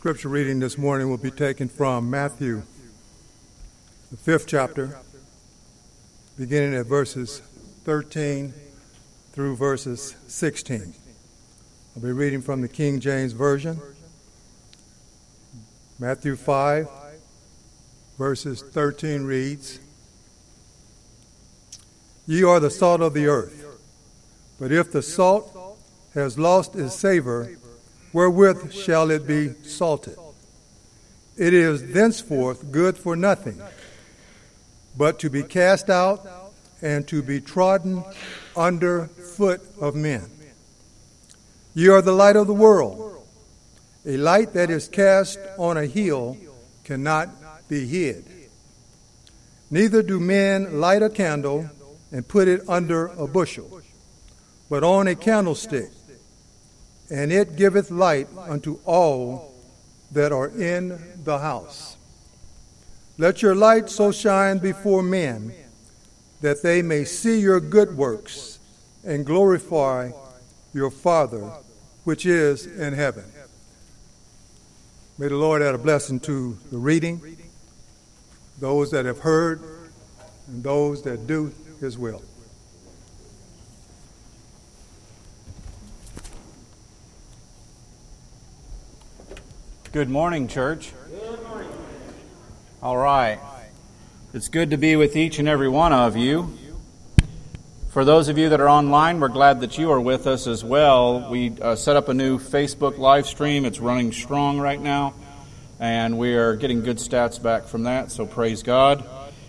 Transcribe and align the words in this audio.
scripture 0.00 0.30
reading 0.30 0.58
this 0.60 0.78
morning 0.78 1.10
will 1.10 1.18
be 1.18 1.30
taken 1.30 1.68
from 1.68 2.08
Matthew, 2.08 2.62
the 4.10 4.16
fifth 4.16 4.46
chapter, 4.46 4.98
beginning 6.38 6.74
at 6.74 6.86
verses 6.86 7.42
13 7.84 8.54
through 9.32 9.56
verses 9.56 10.16
16. 10.26 10.94
I'll 11.94 12.02
be 12.02 12.12
reading 12.12 12.40
from 12.40 12.62
the 12.62 12.68
King 12.68 12.98
James 12.98 13.34
Version. 13.34 13.78
Matthew 15.98 16.34
5, 16.34 16.88
verses 18.16 18.62
13 18.62 19.24
reads 19.24 19.80
Ye 22.26 22.42
are 22.42 22.58
the 22.58 22.70
salt 22.70 23.02
of 23.02 23.12
the 23.12 23.26
earth, 23.26 23.66
but 24.58 24.72
if 24.72 24.90
the 24.92 25.02
salt 25.02 25.76
has 26.14 26.38
lost 26.38 26.74
its 26.74 26.94
savor, 26.94 27.54
wherewith 28.12 28.72
shall 28.72 29.10
it 29.10 29.26
be 29.26 29.54
salted? 29.62 30.16
It 31.36 31.54
is 31.54 31.92
thenceforth 31.92 32.70
good 32.70 32.98
for 32.98 33.16
nothing, 33.16 33.60
but 34.96 35.18
to 35.20 35.30
be 35.30 35.42
cast 35.42 35.88
out 35.88 36.26
and 36.82 37.06
to 37.08 37.22
be 37.22 37.40
trodden 37.40 38.04
under 38.56 39.06
foot 39.06 39.62
of 39.80 39.94
men. 39.94 40.30
Ye 41.74 41.88
are 41.88 42.02
the 42.02 42.12
light 42.12 42.36
of 42.36 42.46
the 42.46 42.54
world. 42.54 43.24
A 44.04 44.16
light 44.16 44.54
that 44.54 44.70
is 44.70 44.88
cast 44.88 45.38
on 45.58 45.76
a 45.76 45.86
hill 45.86 46.36
cannot 46.84 47.28
be 47.68 47.86
hid. 47.86 48.24
Neither 49.70 50.02
do 50.02 50.18
men 50.18 50.80
light 50.80 51.02
a 51.02 51.10
candle 51.10 51.70
and 52.10 52.26
put 52.26 52.48
it 52.48 52.68
under 52.68 53.06
a 53.06 53.28
bushel, 53.28 53.80
but 54.68 54.82
on 54.82 55.06
a 55.06 55.14
candlestick 55.14 55.90
and 57.10 57.32
it 57.32 57.56
giveth 57.56 57.90
light 57.90 58.28
unto 58.38 58.78
all 58.84 59.52
that 60.12 60.32
are 60.32 60.48
in 60.48 60.98
the 61.24 61.38
house. 61.38 61.96
Let 63.18 63.42
your 63.42 63.54
light 63.54 63.90
so 63.90 64.12
shine 64.12 64.58
before 64.58 65.02
men 65.02 65.52
that 66.40 66.62
they 66.62 66.82
may 66.82 67.04
see 67.04 67.40
your 67.40 67.60
good 67.60 67.96
works 67.96 68.58
and 69.04 69.26
glorify 69.26 70.10
your 70.72 70.90
Father 70.90 71.52
which 72.04 72.24
is 72.24 72.66
in 72.66 72.92
heaven. 72.94 73.24
May 75.18 75.28
the 75.28 75.36
Lord 75.36 75.60
add 75.60 75.74
a 75.74 75.78
blessing 75.78 76.18
to 76.20 76.56
the 76.70 76.78
reading, 76.78 77.36
those 78.58 78.90
that 78.92 79.04
have 79.04 79.18
heard, 79.18 79.60
and 80.46 80.64
those 80.64 81.02
that 81.02 81.26
do 81.26 81.52
his 81.80 81.98
will. 81.98 82.22
Good 89.92 90.08
morning, 90.08 90.46
church. 90.46 90.92
Good 91.10 91.42
morning. 91.48 91.68
All 92.80 92.96
right. 92.96 93.40
It's 94.32 94.48
good 94.48 94.70
to 94.70 94.76
be 94.76 94.94
with 94.94 95.16
each 95.16 95.40
and 95.40 95.48
every 95.48 95.68
one 95.68 95.92
of 95.92 96.16
you. 96.16 96.56
For 97.88 98.04
those 98.04 98.28
of 98.28 98.38
you 98.38 98.50
that 98.50 98.60
are 98.60 98.68
online, 98.68 99.18
we're 99.18 99.26
glad 99.26 99.62
that 99.62 99.78
you 99.78 99.90
are 99.90 100.00
with 100.00 100.28
us 100.28 100.46
as 100.46 100.62
well. 100.62 101.28
We 101.28 101.60
uh, 101.60 101.74
set 101.74 101.96
up 101.96 102.08
a 102.08 102.14
new 102.14 102.38
Facebook 102.38 102.98
live 102.98 103.26
stream. 103.26 103.64
It's 103.64 103.80
running 103.80 104.12
strong 104.12 104.60
right 104.60 104.80
now, 104.80 105.12
and 105.80 106.18
we 106.18 106.34
are 106.34 106.54
getting 106.54 106.84
good 106.84 106.98
stats 106.98 107.42
back 107.42 107.64
from 107.64 107.82
that, 107.82 108.12
so 108.12 108.26
praise 108.26 108.62
God 108.62 109.04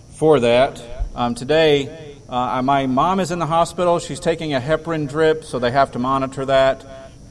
for 0.09 0.39
that. 0.39 0.83
Um, 1.13 1.35
today, 1.35 2.15
uh, 2.27 2.63
my 2.63 2.87
mom 2.87 3.19
is 3.19 3.29
in 3.29 3.37
the 3.37 3.45
hospital. 3.45 3.99
She's 3.99 4.19
taking 4.19 4.55
a 4.55 4.59
heparin 4.59 5.07
drip, 5.07 5.43
so 5.43 5.59
they 5.59 5.69
have 5.69 5.91
to 5.91 5.99
monitor 5.99 6.45
that. 6.45 6.83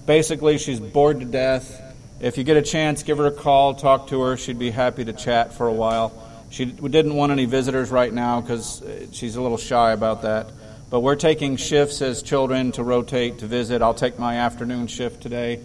Basically, 0.06 0.58
she's 0.58 0.78
bored 0.78 1.18
to 1.18 1.26
death 1.26 1.88
if 2.20 2.36
you 2.36 2.44
get 2.44 2.58
a 2.58 2.62
chance, 2.62 3.02
give 3.02 3.16
her 3.18 3.26
a 3.26 3.32
call, 3.32 3.74
talk 3.74 4.08
to 4.08 4.20
her. 4.20 4.36
She'd 4.36 4.58
be 4.58 4.70
happy 4.70 5.04
to 5.06 5.12
chat 5.12 5.54
for 5.54 5.66
a 5.66 5.72
while. 5.72 6.12
She 6.50 6.66
we 6.66 6.90
didn't 6.90 7.14
want 7.14 7.32
any 7.32 7.46
visitors 7.46 7.90
right 7.90 8.12
now 8.12 8.40
because 8.40 8.82
uh, 8.82 9.06
she's 9.12 9.36
a 9.36 9.42
little 9.42 9.56
shy 9.56 9.92
about 9.92 10.22
that. 10.22 10.50
But 10.90 11.00
we're 11.00 11.16
taking 11.16 11.56
shifts 11.56 12.02
as 12.02 12.22
children 12.22 12.72
to 12.72 12.82
rotate 12.82 13.38
to 13.38 13.46
visit. 13.46 13.80
I'll 13.80 13.94
take 13.94 14.18
my 14.18 14.36
afternoon 14.36 14.88
shift 14.88 15.22
today 15.22 15.60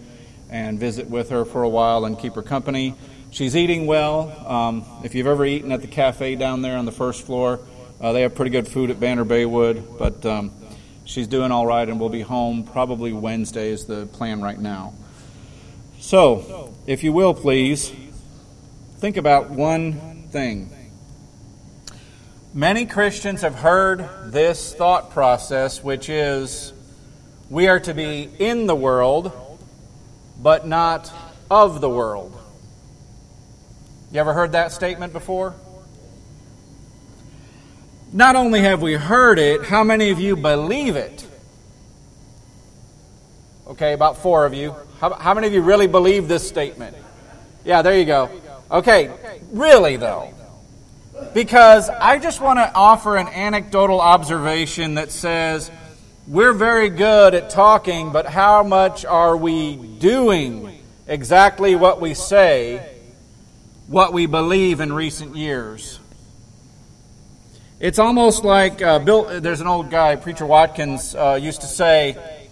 and 0.48 0.78
visit 0.78 1.10
with 1.10 1.30
her 1.30 1.44
for 1.44 1.62
a 1.62 1.68
while 1.68 2.04
and 2.04 2.18
keep 2.18 2.34
her 2.36 2.42
company. 2.42 2.94
She's 3.32 3.56
eating 3.56 3.86
well. 3.86 4.30
Um, 4.46 4.84
if 5.04 5.14
you've 5.14 5.26
ever 5.26 5.44
eaten 5.44 5.72
at 5.72 5.82
the 5.82 5.88
cafe 5.88 6.36
down 6.36 6.62
there 6.62 6.78
on 6.78 6.86
the 6.86 6.92
first 6.92 7.26
floor, 7.26 7.60
uh, 8.00 8.12
they 8.12 8.22
have 8.22 8.34
pretty 8.34 8.52
good 8.52 8.68
food 8.68 8.90
at 8.90 8.98
Banner 9.00 9.24
Baywood. 9.24 9.98
But 9.98 10.24
um, 10.24 10.52
she's 11.04 11.26
doing 11.26 11.50
all 11.50 11.66
right, 11.66 11.86
and 11.86 12.00
we'll 12.00 12.08
be 12.08 12.22
home 12.22 12.64
probably 12.64 13.12
Wednesday 13.12 13.70
is 13.70 13.84
the 13.84 14.06
plan 14.06 14.40
right 14.40 14.58
now. 14.58 14.94
So, 15.98 16.74
if 16.86 17.02
you 17.02 17.12
will, 17.12 17.34
please, 17.34 17.92
think 18.98 19.16
about 19.16 19.50
one 19.50 20.28
thing. 20.30 20.70
Many 22.54 22.86
Christians 22.86 23.42
have 23.42 23.54
heard 23.54 24.32
this 24.32 24.74
thought 24.74 25.10
process, 25.10 25.82
which 25.82 26.08
is 26.08 26.72
we 27.50 27.68
are 27.68 27.80
to 27.80 27.92
be 27.92 28.30
in 28.38 28.66
the 28.66 28.74
world, 28.74 29.32
but 30.40 30.66
not 30.66 31.12
of 31.50 31.80
the 31.80 31.90
world. 31.90 32.38
You 34.12 34.20
ever 34.20 34.32
heard 34.32 34.52
that 34.52 34.72
statement 34.72 35.12
before? 35.12 35.54
Not 38.12 38.36
only 38.36 38.62
have 38.62 38.80
we 38.80 38.94
heard 38.94 39.38
it, 39.38 39.64
how 39.64 39.82
many 39.82 40.10
of 40.10 40.20
you 40.20 40.36
believe 40.36 40.96
it? 40.96 41.26
Okay, 43.66 43.92
about 43.92 44.18
four 44.18 44.46
of 44.46 44.54
you. 44.54 44.74
How, 45.00 45.12
how 45.12 45.34
many 45.34 45.46
of 45.46 45.52
you 45.52 45.62
really 45.62 45.86
believe 45.86 46.28
this 46.28 46.46
statement? 46.46 46.96
Yeah, 47.64 47.82
there 47.82 47.98
you 47.98 48.04
go. 48.04 48.30
Okay, 48.70 49.10
really 49.52 49.96
though. 49.96 50.32
Because 51.34 51.88
I 51.88 52.18
just 52.18 52.40
want 52.40 52.58
to 52.58 52.72
offer 52.74 53.16
an 53.16 53.28
anecdotal 53.28 54.00
observation 54.00 54.94
that 54.94 55.10
says 55.10 55.70
we're 56.26 56.52
very 56.52 56.88
good 56.90 57.34
at 57.34 57.50
talking, 57.50 58.10
but 58.10 58.26
how 58.26 58.62
much 58.62 59.04
are 59.04 59.36
we 59.36 59.76
doing 59.76 60.82
exactly 61.06 61.74
what 61.74 62.00
we 62.00 62.14
say, 62.14 62.96
what 63.86 64.12
we 64.12 64.26
believe 64.26 64.80
in 64.80 64.92
recent 64.92 65.36
years? 65.36 66.00
It's 67.78 67.98
almost 67.98 68.42
like 68.42 68.80
uh, 68.80 68.98
Bill, 68.98 69.40
there's 69.40 69.60
an 69.60 69.66
old 69.66 69.90
guy, 69.90 70.16
Preacher 70.16 70.46
Watkins, 70.46 71.14
uh, 71.14 71.38
used 71.40 71.60
to 71.60 71.66
say, 71.66 72.45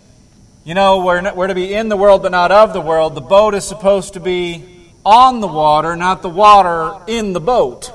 you 0.65 0.73
know, 0.75 1.05
we're, 1.05 1.21
not, 1.21 1.37
we're 1.37 1.49
to 1.49 1.55
be 1.55 1.75
in 1.75 1.89
the 1.89 1.97
world 1.97 2.23
but 2.23 2.33
not 2.33 2.51
of 2.51 2.73
the 2.73 2.81
world. 2.81 3.15
The 3.15 3.21
boat 3.21 3.55
is 3.55 3.67
supposed 3.67 4.15
to 4.15 4.21
be 4.21 4.65
on 5.05 5.41
the 5.41 5.47
water, 5.47 5.95
not 5.95 6.23
the 6.23 6.31
water 6.31 7.03
in 7.07 7.35
the 7.35 7.41
boat. 7.41 7.93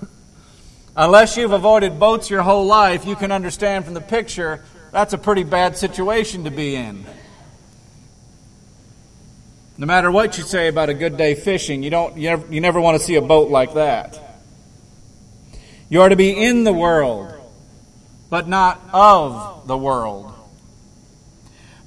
Unless 0.96 1.36
you've 1.36 1.52
avoided 1.52 2.00
boats 2.00 2.30
your 2.30 2.42
whole 2.42 2.64
life, 2.64 3.04
you 3.04 3.14
can 3.14 3.30
understand 3.30 3.84
from 3.84 3.92
the 3.92 4.00
picture 4.00 4.64
that's 4.90 5.12
a 5.12 5.18
pretty 5.18 5.44
bad 5.44 5.76
situation 5.76 6.44
to 6.44 6.50
be 6.50 6.74
in. 6.74 7.04
No 9.76 9.86
matter 9.86 10.10
what 10.10 10.36
you 10.36 10.44
say 10.44 10.68
about 10.68 10.88
a 10.88 10.94
good 10.94 11.16
day 11.16 11.34
fishing, 11.34 11.82
you, 11.82 11.90
don't, 11.90 12.16
you, 12.16 12.28
never, 12.30 12.52
you 12.52 12.60
never 12.60 12.80
want 12.80 12.98
to 12.98 13.04
see 13.04 13.16
a 13.16 13.22
boat 13.22 13.50
like 13.50 13.74
that. 13.74 14.18
You 15.88 16.02
are 16.02 16.08
to 16.08 16.16
be 16.16 16.30
in 16.42 16.64
the 16.64 16.72
world, 16.72 17.34
but 18.30 18.48
not 18.48 18.80
of 18.92 19.66
the 19.66 19.76
world. 19.76 20.34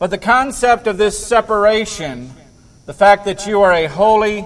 But 0.03 0.09
the 0.09 0.17
concept 0.17 0.87
of 0.87 0.97
this 0.97 1.17
separation, 1.17 2.29
the 2.85 2.93
fact 2.93 3.23
that 3.23 3.47
you 3.47 3.61
are 3.61 3.71
a 3.71 3.85
holy 3.85 4.45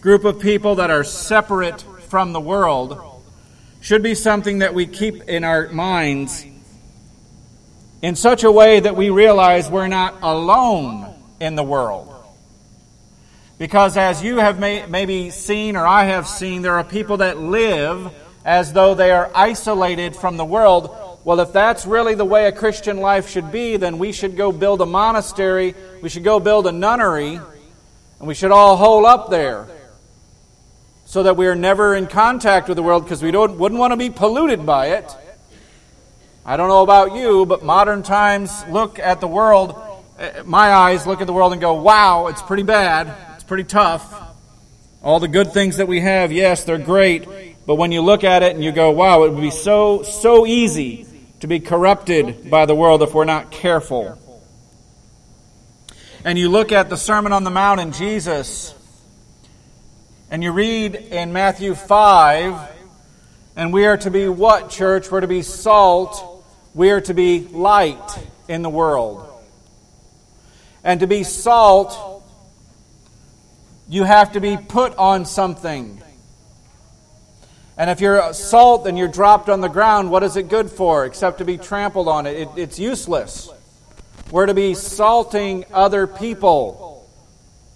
group 0.00 0.24
of 0.24 0.40
people 0.40 0.74
that 0.74 0.90
are 0.90 1.04
separate 1.04 1.82
from 2.08 2.32
the 2.32 2.40
world, 2.40 3.22
should 3.80 4.02
be 4.02 4.16
something 4.16 4.58
that 4.58 4.74
we 4.74 4.88
keep 4.88 5.22
in 5.28 5.44
our 5.44 5.68
minds 5.68 6.44
in 8.02 8.16
such 8.16 8.42
a 8.42 8.50
way 8.50 8.80
that 8.80 8.96
we 8.96 9.10
realize 9.10 9.70
we're 9.70 9.86
not 9.86 10.16
alone 10.20 11.14
in 11.38 11.54
the 11.54 11.62
world. 11.62 12.12
Because 13.56 13.96
as 13.96 14.20
you 14.20 14.38
have 14.38 14.58
may, 14.58 14.84
maybe 14.86 15.30
seen, 15.30 15.76
or 15.76 15.86
I 15.86 16.06
have 16.06 16.26
seen, 16.26 16.62
there 16.62 16.74
are 16.74 16.82
people 16.82 17.18
that 17.18 17.38
live 17.38 18.12
as 18.44 18.72
though 18.72 18.94
they 18.94 19.12
are 19.12 19.30
isolated 19.32 20.16
from 20.16 20.36
the 20.36 20.44
world 20.44 21.07
well, 21.24 21.40
if 21.40 21.52
that's 21.52 21.84
really 21.84 22.14
the 22.14 22.24
way 22.24 22.46
a 22.46 22.52
Christian 22.52 22.98
life 22.98 23.28
should 23.28 23.50
be, 23.50 23.76
then 23.76 23.98
we 23.98 24.12
should 24.12 24.36
go 24.36 24.52
build 24.52 24.80
a 24.80 24.86
monastery, 24.86 25.74
we 26.00 26.08
should 26.08 26.24
go 26.24 26.40
build 26.40 26.66
a 26.66 26.72
nunnery, 26.72 27.34
and 28.18 28.28
we 28.28 28.34
should 28.34 28.50
all 28.50 28.76
hole 28.76 29.04
up 29.04 29.28
there 29.30 29.66
so 31.04 31.22
that 31.22 31.36
we 31.36 31.46
are 31.46 31.54
never 31.54 31.94
in 31.94 32.06
contact 32.06 32.68
with 32.68 32.76
the 32.76 32.82
world 32.82 33.02
because 33.02 33.22
we 33.22 33.30
don't, 33.30 33.58
wouldn't 33.58 33.78
want 33.78 33.92
to 33.92 33.96
be 33.96 34.10
polluted 34.10 34.64
by 34.64 34.88
it. 34.88 35.10
I 36.44 36.56
don't 36.56 36.68
know 36.68 36.82
about 36.82 37.14
you, 37.14 37.46
but 37.46 37.62
modern 37.62 38.02
times 38.02 38.64
look 38.68 38.98
at 38.98 39.20
the 39.20 39.28
world, 39.28 39.74
eh, 40.18 40.42
my 40.44 40.72
eyes 40.72 41.06
look 41.06 41.20
at 41.20 41.26
the 41.26 41.32
world 41.32 41.52
and 41.52 41.60
go, 41.60 41.74
wow, 41.74 42.28
it's 42.28 42.42
pretty 42.42 42.62
bad, 42.62 43.14
it's 43.34 43.44
pretty 43.44 43.64
tough. 43.64 44.14
All 45.02 45.20
the 45.20 45.28
good 45.28 45.52
things 45.52 45.78
that 45.78 45.88
we 45.88 46.00
have, 46.00 46.30
yes, 46.30 46.64
they're 46.64 46.78
great, 46.78 47.26
but 47.66 47.74
when 47.74 47.90
you 47.90 48.02
look 48.02 48.22
at 48.24 48.42
it 48.42 48.54
and 48.54 48.62
you 48.62 48.72
go, 48.72 48.90
wow, 48.90 49.24
it 49.24 49.32
would 49.32 49.40
be 49.40 49.50
so, 49.50 50.02
so 50.02 50.46
easy 50.46 51.07
to 51.40 51.46
be 51.46 51.60
corrupted 51.60 52.50
by 52.50 52.66
the 52.66 52.74
world 52.74 53.02
if 53.02 53.14
we're 53.14 53.24
not 53.24 53.50
careful. 53.50 54.18
and 56.24 56.38
you 56.38 56.48
look 56.48 56.72
at 56.72 56.90
the 56.90 56.96
Sermon 56.96 57.32
on 57.32 57.44
the 57.44 57.50
Mount 57.50 57.80
and 57.80 57.94
Jesus, 57.94 58.74
and 60.30 60.42
you 60.42 60.52
read 60.52 60.94
in 60.94 61.32
Matthew 61.32 61.74
5, 61.74 62.72
and 63.56 63.72
we 63.72 63.86
are 63.86 63.96
to 63.96 64.10
be 64.10 64.28
what, 64.28 64.70
church? 64.70 65.10
We're 65.10 65.20
to 65.20 65.28
be 65.28 65.42
salt. 65.42 66.44
We 66.74 66.90
are 66.90 67.00
to 67.02 67.14
be 67.14 67.40
light 67.40 68.28
in 68.46 68.62
the 68.62 68.70
world. 68.70 69.24
And 70.84 71.00
to 71.00 71.06
be 71.06 71.24
salt, 71.24 72.22
you 73.88 74.04
have 74.04 74.32
to 74.32 74.40
be 74.40 74.56
put 74.56 74.94
on 74.96 75.24
something. 75.24 76.02
And 77.78 77.88
if 77.88 78.00
you're 78.00 78.32
salt 78.34 78.88
and 78.88 78.98
you're 78.98 79.06
dropped 79.06 79.48
on 79.48 79.60
the 79.60 79.68
ground, 79.68 80.10
what 80.10 80.24
is 80.24 80.36
it 80.36 80.48
good 80.48 80.68
for 80.68 81.06
except 81.06 81.38
to 81.38 81.44
be 81.44 81.56
trampled 81.56 82.08
on 82.08 82.26
it? 82.26 82.36
it 82.36 82.48
it's 82.56 82.78
useless. 82.80 83.48
We're 84.32 84.46
to 84.46 84.54
be 84.54 84.74
salting 84.74 85.64
other 85.72 86.08
people 86.08 87.08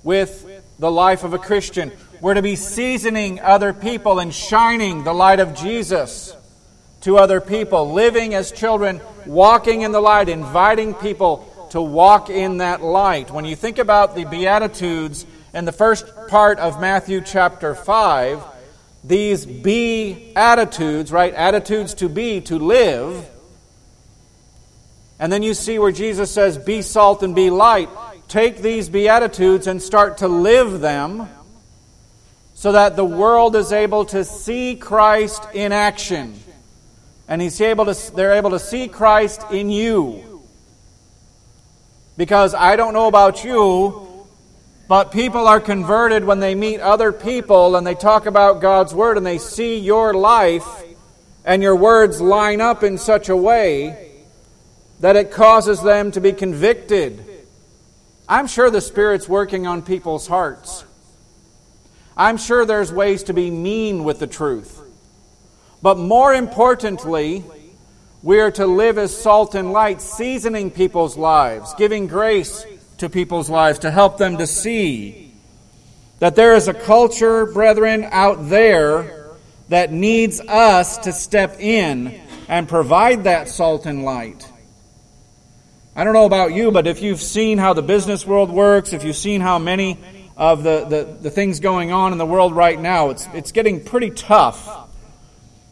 with 0.03 0.45
the 0.81 0.91
life 0.91 1.23
of 1.23 1.35
a 1.35 1.39
Christian. 1.39 1.93
We're 2.21 2.35
to 2.35 2.43
be 2.43 2.57
seasoning 2.57 3.39
other 3.41 3.73
people 3.73 4.19
and 4.19 4.35
shining 4.35 5.05
the 5.05 5.15
light 5.15 5.39
of 5.39 5.55
Jesus 5.55 6.37
to 7.03 7.17
other 7.17 7.41
people, 7.41 7.93
living 7.93 8.35
as 8.35 8.51
children, 8.51 9.01
walking 9.25 9.83
in 9.83 9.93
the 9.93 10.01
light, 10.01 10.29
inviting 10.29 10.95
people 10.95 11.69
to 11.71 11.81
walk 11.81 12.29
in 12.29 12.59
that 12.59 12.83
light. 12.83 13.31
When 13.31 13.45
you 13.45 13.55
think 13.55 13.79
about 13.79 14.17
the 14.17 14.25
Beatitudes 14.25 15.27
in 15.55 15.65
the 15.65 15.73
first 15.73 16.07
part 16.29 16.59
of 16.59 16.81
Matthew 16.81 17.21
chapter 17.21 17.77
5, 17.77 18.52
these 19.05 19.45
be 19.47 20.33
attitudes, 20.37 21.11
right? 21.11 21.35
Attitudes 21.35 21.95
to 21.95 22.09
be, 22.09 22.41
to 22.43 22.59
live 22.59 23.29
and 25.23 25.33
then 25.33 25.45
you 25.45 25.55
see 25.55 25.79
where 25.79 25.93
Jesus 25.93 26.33
says, 26.33 26.59
Be 26.59 26.83
salt 26.83 27.23
and 27.23 27.33
be 27.33 27.49
light. 27.49 27.89
Take 28.27 28.59
these 28.59 28.89
Beatitudes 28.89 29.69
and 29.69 29.81
start 29.81 30.19
to 30.19 30.27
live 30.27 30.81
them 30.81 31.29
so 32.55 32.73
that 32.73 32.97
the 32.97 33.05
world 33.05 33.55
is 33.55 33.73
able 33.73 34.05
to 34.07 34.25
see 34.25 34.75
Christ 34.75 35.47
in 35.55 35.71
action. 35.71 36.35
And 37.29 37.41
he's 37.41 37.61
able 37.61 37.85
to, 37.85 38.17
they're 38.17 38.33
able 38.33 38.51
to 38.51 38.59
see 38.59 38.89
Christ 38.89 39.43
in 39.53 39.71
you. 39.71 40.43
Because 42.17 42.53
I 42.53 42.75
don't 42.75 42.93
know 42.93 43.07
about 43.07 43.45
you, 43.45 44.09
but 44.93 45.11
people 45.11 45.49
are 45.49 45.59
converted 45.59 46.23
when 46.23 46.39
they 46.39 46.55
meet 46.55 46.79
other 46.79 47.13
people 47.13 47.77
and 47.77 47.87
they 47.87 47.95
talk 47.95 48.27
about 48.27 48.61
God's 48.61 48.95
Word 48.95 49.17
and 49.17 49.25
they 49.25 49.39
see 49.39 49.79
your 49.79 50.13
life 50.13 50.67
and 51.47 51.63
your 51.63 51.75
words 51.75 52.21
line 52.21 52.61
up 52.61 52.83
in 52.83 52.99
such 52.99 53.31
a 53.31 53.35
way 53.35 54.13
that 55.01 55.17
it 55.17 55.31
causes 55.31 55.83
them 55.83 56.11
to 56.11 56.21
be 56.21 56.35
convicted. 56.35 57.25
I'm 58.29 58.47
sure 58.47 58.71
the 58.71 58.83
Spirit's 58.83 59.27
working 59.27 59.67
on 59.67 59.81
people's 59.81 60.27
hearts. 60.27 60.85
I'm 62.15 62.37
sure 62.37 62.67
there's 62.67 62.93
ways 62.93 63.23
to 63.23 63.33
be 63.33 63.51
mean 63.51 64.05
with 64.05 64.19
the 64.19 64.27
truth. 64.27 64.79
But 65.81 65.97
more 65.97 66.35
importantly, 66.35 67.45
we 68.23 68.41
are 68.41 68.51
to 68.51 68.67
live 68.67 68.99
as 68.99 69.17
salt 69.17 69.55
and 69.55 69.73
light, 69.73 70.03
seasoning 70.03 70.71
people's 70.71 71.17
lives, 71.17 71.73
giving 71.79 72.09
grace 72.09 72.67
to 73.03 73.11
people's 73.11 73.51
lives 73.51 73.81
to 73.81 73.91
help 73.91 74.17
them 74.17 74.39
to 74.39 74.47
see 74.47 75.33
that 76.21 76.37
there 76.37 76.55
is 76.55 76.69
a 76.69 76.75
culture, 76.75 77.47
brethren, 77.47 78.07
out 78.11 78.49
there 78.49 79.27
that 79.69 79.93
needs 79.93 80.41
us 80.41 80.99
to 80.99 81.13
step 81.13 81.59
in 81.59 82.21
and 82.47 82.69
provide 82.69 83.25
that 83.25 83.49
salt 83.49 83.87
and 83.87 84.05
light. 84.05 84.49
I 85.97 86.05
don't 86.05 86.15
know 86.15 86.27
about 86.27 86.55
you, 86.55 86.71
but 86.71 86.87
if 86.87 87.03
you've 87.03 87.21
seen 87.21 87.59
how 87.59 87.73
the 87.73 87.83
business 87.83 88.25
world 88.25 88.53
works, 88.53 88.93
if 88.93 89.03
you've 89.03 89.17
seen 89.17 89.41
how 89.41 89.59
many 89.59 89.99
of 90.37 90.63
the, 90.63 90.85
the, 90.85 91.17
the 91.23 91.31
things 91.31 91.59
going 91.59 91.91
on 91.91 92.13
in 92.13 92.19
the 92.19 92.27
world 92.27 92.55
right 92.55 92.81
now, 92.81 93.11
it's, 93.11 93.27
it's 93.35 93.51
getting 93.51 93.85
pretty 93.85 94.11
tough. 94.11 94.89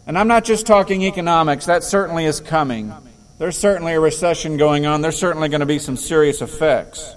And 0.04 0.18
I'm 0.18 0.26
not 0.26 0.44
just 0.44 0.66
talking 0.66 1.02
economics, 1.02 1.66
that 1.66 1.84
certainly 1.84 2.24
is 2.24 2.40
coming. 2.40 2.92
There's 3.38 3.56
certainly 3.56 3.92
a 3.92 4.00
recession 4.00 4.56
going 4.56 4.84
on, 4.84 5.00
there's 5.00 5.16
certainly 5.16 5.48
going 5.48 5.60
to 5.60 5.66
be 5.66 5.78
some 5.78 5.96
serious 5.96 6.42
effects. 6.42 7.14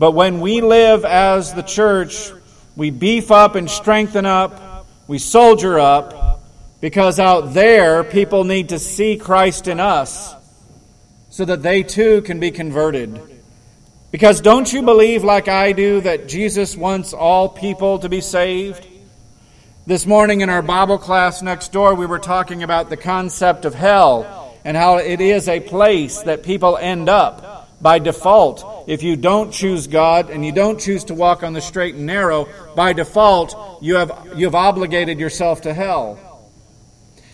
But 0.00 0.12
when 0.12 0.40
we 0.40 0.62
live 0.62 1.04
as 1.04 1.52
the 1.52 1.62
church, 1.62 2.32
we 2.74 2.88
beef 2.90 3.30
up 3.30 3.54
and 3.54 3.68
strengthen 3.68 4.24
up, 4.24 4.86
we 5.06 5.18
soldier 5.18 5.78
up, 5.78 6.40
because 6.80 7.20
out 7.20 7.52
there 7.52 8.02
people 8.02 8.44
need 8.44 8.70
to 8.70 8.78
see 8.78 9.18
Christ 9.18 9.68
in 9.68 9.78
us 9.78 10.34
so 11.28 11.44
that 11.44 11.62
they 11.62 11.82
too 11.82 12.22
can 12.22 12.40
be 12.40 12.50
converted. 12.50 13.20
Because 14.10 14.40
don't 14.40 14.72
you 14.72 14.80
believe, 14.80 15.22
like 15.22 15.48
I 15.48 15.72
do, 15.72 16.00
that 16.00 16.28
Jesus 16.28 16.78
wants 16.78 17.12
all 17.12 17.50
people 17.50 17.98
to 17.98 18.08
be 18.08 18.22
saved? 18.22 18.86
This 19.86 20.06
morning 20.06 20.40
in 20.40 20.48
our 20.48 20.62
Bible 20.62 20.96
class 20.96 21.42
next 21.42 21.72
door, 21.72 21.94
we 21.94 22.06
were 22.06 22.18
talking 22.18 22.62
about 22.62 22.88
the 22.88 22.96
concept 22.96 23.66
of 23.66 23.74
hell 23.74 24.56
and 24.64 24.78
how 24.78 24.96
it 24.96 25.20
is 25.20 25.46
a 25.46 25.60
place 25.60 26.22
that 26.22 26.42
people 26.42 26.78
end 26.78 27.10
up 27.10 27.59
by 27.80 27.98
default. 27.98 28.84
If 28.88 29.02
you 29.02 29.16
don't 29.16 29.52
choose 29.52 29.86
God 29.86 30.30
and 30.30 30.44
you 30.44 30.52
don't 30.52 30.80
choose 30.80 31.04
to 31.04 31.14
walk 31.14 31.42
on 31.42 31.52
the 31.52 31.60
straight 31.60 31.94
and 31.94 32.06
narrow, 32.06 32.48
by 32.74 32.92
default, 32.92 33.82
you 33.82 33.96
have, 33.96 34.32
you 34.36 34.46
have 34.46 34.54
obligated 34.54 35.18
yourself 35.18 35.62
to 35.62 35.74
hell. 35.74 36.18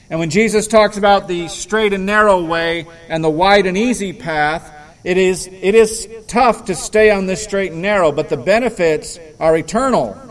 And 0.08 0.20
when 0.20 0.30
Jesus 0.30 0.68
talks 0.68 0.96
about 0.96 1.26
the 1.26 1.48
straight 1.48 1.92
and 1.92 2.06
narrow 2.06 2.44
way 2.44 2.86
and 3.08 3.24
the 3.24 3.30
wide 3.30 3.66
and 3.66 3.76
easy 3.76 4.12
path, 4.12 4.72
it 5.02 5.16
is, 5.16 5.46
it 5.46 5.74
is 5.74 6.08
tough 6.28 6.66
to 6.66 6.74
stay 6.74 7.10
on 7.10 7.26
this 7.26 7.42
straight 7.42 7.72
and 7.72 7.82
narrow, 7.82 8.12
but 8.12 8.28
the 8.28 8.36
benefits 8.36 9.18
are 9.40 9.56
eternal. 9.56 10.22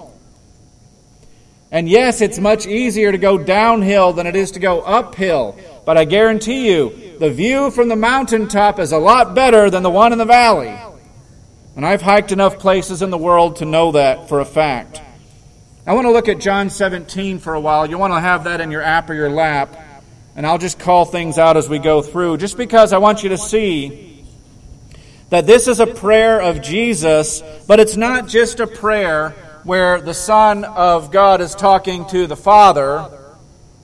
And 1.71 1.89
yes, 1.89 2.21
it's 2.21 2.39
much 2.39 2.65
easier 2.67 3.11
to 3.11 3.17
go 3.17 3.37
downhill 3.37 4.13
than 4.13 4.27
it 4.27 4.35
is 4.35 4.51
to 4.51 4.59
go 4.59 4.81
uphill. 4.81 5.57
But 5.85 5.97
I 5.97 6.05
guarantee 6.05 6.71
you, 6.71 7.04
the 7.19 7.31
view 7.31 7.71
from 7.71 7.89
the 7.89 7.95
mountaintop 7.95 8.79
is 8.79 8.91
a 8.91 8.97
lot 8.97 9.35
better 9.35 9.69
than 9.69 9.83
the 9.83 9.89
one 9.89 10.11
in 10.11 10.17
the 10.17 10.25
valley. 10.25 10.77
And 11.75 11.85
I've 11.85 12.01
hiked 12.01 12.31
enough 12.31 12.59
places 12.59 13.01
in 13.01 13.09
the 13.09 13.17
world 13.17 13.57
to 13.57 13.65
know 13.65 13.91
that 13.93 14.29
for 14.29 14.39
a 14.39 14.45
fact. 14.45 15.01
I 15.85 15.93
want 15.93 16.05
to 16.05 16.11
look 16.11 16.27
at 16.27 16.39
John 16.39 16.69
17 16.69 17.39
for 17.39 17.53
a 17.53 17.59
while. 17.59 17.89
You 17.89 17.97
want 17.97 18.13
to 18.13 18.19
have 18.19 18.45
that 18.45 18.61
in 18.61 18.71
your 18.71 18.81
app 18.81 19.09
or 19.09 19.13
your 19.13 19.29
lap. 19.29 19.77
And 20.35 20.45
I'll 20.45 20.57
just 20.57 20.79
call 20.79 21.05
things 21.05 21.37
out 21.37 21.57
as 21.57 21.69
we 21.69 21.79
go 21.79 22.01
through, 22.01 22.37
just 22.37 22.57
because 22.57 22.91
I 22.91 22.97
want 22.97 23.23
you 23.23 23.29
to 23.29 23.37
see 23.37 24.25
that 25.29 25.45
this 25.45 25.67
is 25.67 25.79
a 25.79 25.87
prayer 25.87 26.41
of 26.41 26.61
Jesus, 26.61 27.41
but 27.67 27.79
it's 27.79 27.95
not 27.95 28.27
just 28.27 28.59
a 28.59 28.67
prayer 28.67 29.31
where 29.63 29.99
the 30.01 30.13
Son 30.13 30.63
of 30.63 31.11
God 31.11 31.41
is 31.41 31.55
talking 31.55 32.05
to 32.07 32.27
the 32.27 32.35
Father, 32.35 33.09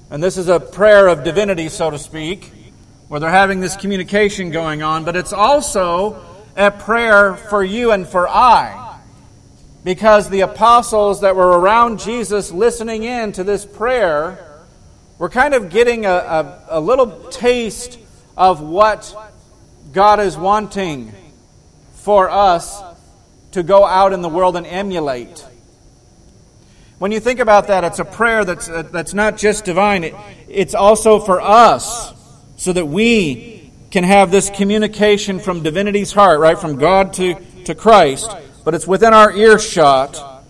and 0.09 0.21
this 0.21 0.37
is 0.37 0.47
a 0.47 0.59
prayer 0.59 1.07
of 1.07 1.23
divinity, 1.23 1.69
so 1.69 1.89
to 1.89 1.97
speak, 1.97 2.51
where 3.11 3.19
they're 3.19 3.29
having 3.29 3.59
this 3.59 3.75
communication 3.75 4.51
going 4.51 4.81
on, 4.81 5.03
but 5.03 5.17
it's 5.17 5.33
also 5.33 6.23
a 6.55 6.71
prayer 6.71 7.35
for 7.35 7.61
you 7.61 7.91
and 7.91 8.07
for 8.07 8.25
I. 8.25 9.01
Because 9.83 10.29
the 10.29 10.39
apostles 10.39 11.19
that 11.19 11.35
were 11.35 11.59
around 11.59 11.99
Jesus 11.99 12.53
listening 12.53 13.03
in 13.03 13.33
to 13.33 13.43
this 13.43 13.65
prayer 13.65 14.63
were 15.19 15.27
kind 15.27 15.53
of 15.53 15.69
getting 15.69 16.05
a, 16.05 16.09
a, 16.09 16.65
a, 16.69 16.79
little 16.79 17.27
taste 17.27 17.99
of 18.37 18.61
what 18.61 19.13
God 19.91 20.21
is 20.21 20.37
wanting 20.37 21.13
for 21.95 22.29
us 22.29 22.81
to 23.51 23.61
go 23.61 23.85
out 23.85 24.13
in 24.13 24.21
the 24.21 24.29
world 24.29 24.55
and 24.55 24.65
emulate. 24.65 25.45
When 26.97 27.11
you 27.11 27.19
think 27.19 27.41
about 27.41 27.67
that, 27.67 27.83
it's 27.83 27.99
a 27.99 28.05
prayer 28.05 28.45
that's, 28.45 28.69
uh, 28.69 28.83
that's 28.83 29.13
not 29.13 29.35
just 29.35 29.65
divine, 29.65 30.05
it, 30.05 30.15
it's 30.47 30.73
also 30.73 31.19
for 31.19 31.41
us 31.41 32.13
so 32.61 32.71
that 32.73 32.85
we 32.85 33.71
can 33.89 34.03
have 34.03 34.31
this 34.31 34.49
communication 34.49 35.39
from 35.39 35.63
divinity's 35.63 36.11
heart, 36.11 36.39
right? 36.39 36.57
From 36.57 36.77
God 36.77 37.13
to, 37.13 37.35
to 37.65 37.75
Christ 37.75 38.29
but 38.63 38.75
it's 38.75 38.87
within 38.87 39.13
our 39.13 39.31
earshot 39.31 40.43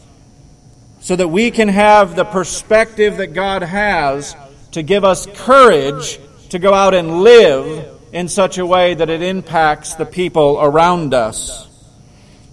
so 1.00 1.16
that 1.16 1.28
we 1.28 1.52
can 1.52 1.68
have 1.68 2.16
the 2.16 2.26
perspective 2.26 3.18
that 3.18 3.28
God 3.28 3.64
has 3.64 4.36
to 4.72 4.84
give 4.84 5.04
us 5.04 5.26
courage 5.26 6.20
to 6.50 6.60
go 6.60 6.74
out 6.74 6.94
and 6.94 7.22
live 7.22 7.88
in 8.12 8.28
such 8.28 8.58
a 8.58 8.66
way 8.66 8.94
that 8.94 9.10
it 9.10 9.22
impacts 9.22 9.96
the 9.96 10.06
people 10.06 10.60
around 10.62 11.14
us. 11.14 11.68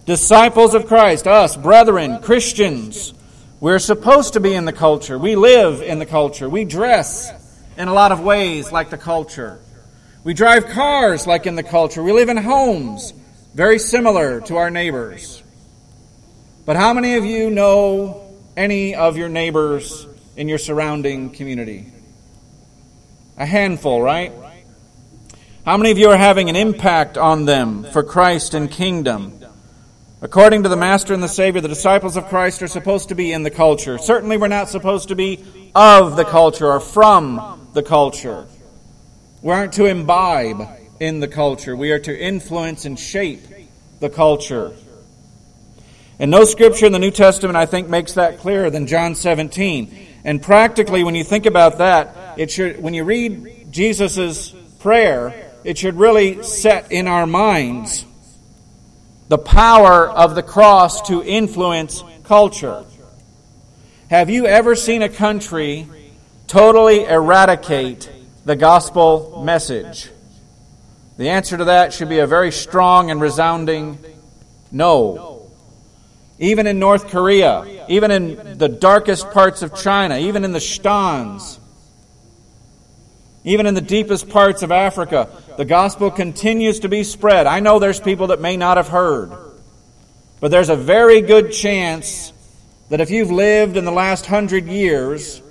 Disciples 0.07 0.75
of 0.75 0.87
Christ, 0.87 1.27
us, 1.27 1.57
brethren, 1.57 2.21
Christians, 2.23 3.13
we're 3.61 3.81
supposed 3.81 4.35
to 4.35 4.41
be 4.41 4.55
in 4.55 4.65
the 4.65 4.73
culture. 4.73 5.19
We 5.19 5.37
live 5.37 5.83
in 5.83 5.99
the 5.99 6.07
culture. 6.07 6.49
We 6.49 6.65
dress 6.65 7.31
in 7.79 7.87
a 7.87 7.95
lot 7.95 8.11
of 8.11 8.21
ways 8.21 8.73
like 8.73 8.91
the 8.91 8.99
culture. 8.99 9.61
We 10.25 10.35
drive 10.35 10.67
cars 10.67 11.27
like 11.29 11.47
in 11.47 11.55
the 11.55 11.63
culture. 11.63 12.03
We 12.03 12.13
live 12.13 12.29
in 12.29 12.37
homes 12.37 13.13
very 13.55 13.79
similar 13.79 14.41
to 14.43 14.57
our 14.57 14.69
neighbors. 14.69 15.43
But 16.67 16.77
how 16.77 16.93
many 16.93 17.15
of 17.15 17.25
you 17.25 17.51
know 17.51 18.37
any 18.57 18.97
of 18.97 19.17
your 19.17 19.29
neighbors 19.29 20.07
in 20.37 20.49
your 20.49 20.59
surrounding 20.59 21.31
community? 21.31 21.93
A 23.37 23.47
handful, 23.47 24.03
right? 24.03 24.33
How 25.65 25.77
many 25.77 25.93
of 25.93 25.99
you 25.99 26.11
are 26.11 26.17
having 26.17 26.51
an 26.51 26.57
impact 26.57 27.17
on 27.17 27.45
them 27.45 27.85
for 27.85 28.03
Christ 28.03 28.55
and 28.55 28.69
kingdom? 28.69 29.41
According 30.21 30.65
to 30.65 30.69
the 30.69 30.77
Master 30.77 31.15
and 31.15 31.23
the 31.23 31.29
Savior, 31.29 31.61
the 31.61 31.69
disciples 31.69 32.17
of 32.17 32.27
Christ 32.27 32.61
are 32.61 32.67
supposed 32.67 33.11
to 33.11 33.15
be 33.15 33.33
in 33.33 33.45
the 33.45 33.53
culture. 33.53 33.99
Certainly, 33.99 34.39
we're 34.39 34.49
not 34.49 34.69
supposed 34.69 35.09
to 35.09 35.15
be 35.15 35.45
of 35.77 36.17
the 36.17 36.25
culture 36.25 36.67
or 36.67 36.81
from 36.81 37.58
the 37.73 37.83
culture. 37.83 38.47
We 39.43 39.53
aren't 39.53 39.75
to 39.75 39.85
imbibe 39.87 40.69
in 41.01 41.21
the 41.21 41.29
culture. 41.29 41.77
We 41.77 41.93
are 41.93 41.99
to 42.01 42.19
influence 42.19 42.85
and 42.85 42.99
shape 42.99 43.43
the 44.01 44.11
culture. 44.11 44.75
And 46.19 46.31
no 46.31 46.45
scripture 46.45 46.87
in 46.87 46.93
the 46.93 46.99
New 46.99 47.13
Testament, 47.13 47.57
I 47.57 47.67
think, 47.67 47.89
makes 47.89 48.15
that 48.15 48.39
clearer 48.39 48.71
than 48.71 48.87
John 48.87 49.15
17. 49.15 50.07
And 50.25 50.43
practically, 50.43 51.05
when 51.05 51.15
you 51.15 51.23
think 51.23 51.47
about 51.47 51.79
that, 51.79 52.39
it 52.39 52.51
should, 52.51 52.83
when 52.83 52.95
you 52.95 53.05
read 53.05 53.71
Jesus' 53.71 54.51
prayer, 54.81 55.53
it 55.63 55.79
should 55.79 55.95
really 55.95 56.43
set 56.43 56.91
in 56.91 57.07
our 57.07 57.27
minds 57.27 58.05
the 59.29 59.39
power 59.39 60.09
of 60.09 60.35
the 60.35 60.43
cross 60.43 61.03
to 61.09 61.23
influence 61.23 62.03
culture. 62.25 62.85
Have 64.11 64.31
you 64.31 64.47
ever 64.47 64.75
seen 64.75 65.03
a 65.03 65.09
country 65.09 65.87
totally 66.49 67.05
eradicate 67.05 68.11
the 68.45 68.57
gospel 68.57 69.43
message? 69.45 70.11
The 71.19 71.29
answer 71.29 71.57
to 71.57 71.65
that 71.67 71.93
should 71.93 72.09
be 72.09 72.19
a 72.19 72.27
very 72.27 72.51
strong 72.51 73.11
and 73.11 73.21
resounding 73.21 73.99
no. 74.73 75.51
Even 76.39 76.67
in 76.67 76.79
North 76.79 77.09
Korea, 77.09 77.85
even 77.89 78.11
in 78.11 78.59
the 78.59 78.69
darkest 78.69 79.31
parts 79.31 79.63
of 79.63 79.75
China, 79.75 80.17
even 80.17 80.45
in 80.45 80.53
the 80.53 80.59
Shtans, 80.59 81.59
even 83.45 83.67
in 83.67 83.75
the 83.75 83.81
deepest 83.81 84.29
parts 84.29 84.63
of 84.63 84.71
Africa, 84.71 85.29
the 85.57 85.65
gospel 85.65 86.11
continues 86.11 86.81
to 86.81 86.89
be 86.89 87.03
spread. 87.03 87.47
I 87.47 87.61
know 87.61 87.79
there's 87.79 88.01
people 88.01 88.29
that 88.29 88.41
may 88.41 88.57
not 88.57 88.77
have 88.77 88.89
heard, 88.89 89.33
but 90.41 90.51
there's 90.51 90.69
a 90.69 90.77
very 90.77 91.21
good 91.21 91.53
chance 91.53 92.33
that 92.89 93.01
if 93.01 93.11
you've 93.11 93.31
lived 93.31 93.77
in 93.77 93.85
the 93.85 93.93
last 93.93 94.27
hundred 94.27 94.67
years, 94.67 95.43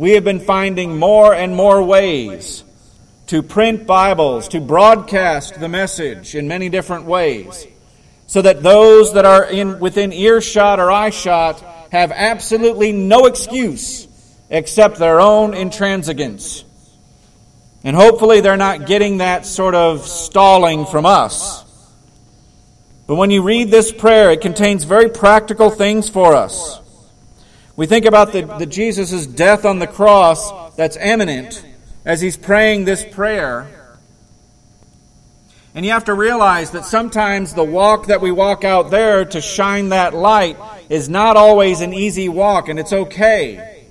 we 0.00 0.12
have 0.12 0.24
been 0.24 0.40
finding 0.40 0.98
more 0.98 1.34
and 1.34 1.54
more 1.54 1.82
ways 1.82 2.64
to 3.26 3.42
print 3.42 3.86
Bibles, 3.86 4.48
to 4.48 4.58
broadcast 4.58 5.60
the 5.60 5.68
message 5.68 6.34
in 6.34 6.48
many 6.48 6.70
different 6.70 7.04
ways, 7.04 7.66
so 8.26 8.40
that 8.40 8.62
those 8.62 9.12
that 9.12 9.26
are 9.26 9.44
in, 9.44 9.78
within 9.78 10.14
earshot 10.14 10.80
or 10.80 10.86
eyeshot 10.86 11.60
have 11.92 12.12
absolutely 12.12 12.92
no 12.92 13.26
excuse 13.26 14.08
except 14.48 14.96
their 14.96 15.20
own 15.20 15.52
intransigence. 15.52 16.64
And 17.84 17.94
hopefully 17.94 18.40
they're 18.40 18.56
not 18.56 18.86
getting 18.86 19.18
that 19.18 19.44
sort 19.44 19.74
of 19.74 20.06
stalling 20.06 20.86
from 20.86 21.04
us. 21.04 21.62
But 23.06 23.16
when 23.16 23.30
you 23.30 23.42
read 23.42 23.70
this 23.70 23.92
prayer, 23.92 24.30
it 24.30 24.40
contains 24.40 24.84
very 24.84 25.10
practical 25.10 25.68
things 25.68 26.08
for 26.08 26.34
us. 26.34 26.79
We 27.76 27.86
think 27.86 28.04
about 28.04 28.32
the, 28.32 28.42
the 28.42 28.66
Jesus' 28.66 29.26
death 29.26 29.64
on 29.64 29.78
the 29.78 29.86
cross 29.86 30.74
that's 30.76 30.96
imminent 30.96 31.64
as 32.04 32.20
he's 32.20 32.36
praying 32.36 32.84
this 32.84 33.04
prayer. 33.04 33.68
And 35.74 35.86
you 35.86 35.92
have 35.92 36.06
to 36.06 36.14
realize 36.14 36.72
that 36.72 36.84
sometimes 36.84 37.54
the 37.54 37.64
walk 37.64 38.06
that 38.06 38.20
we 38.20 38.32
walk 38.32 38.64
out 38.64 38.90
there 38.90 39.24
to 39.24 39.40
shine 39.40 39.90
that 39.90 40.14
light 40.14 40.58
is 40.88 41.08
not 41.08 41.36
always 41.36 41.80
an 41.80 41.94
easy 41.94 42.28
walk, 42.28 42.68
and 42.68 42.78
it's 42.78 42.92
okay. 42.92 43.86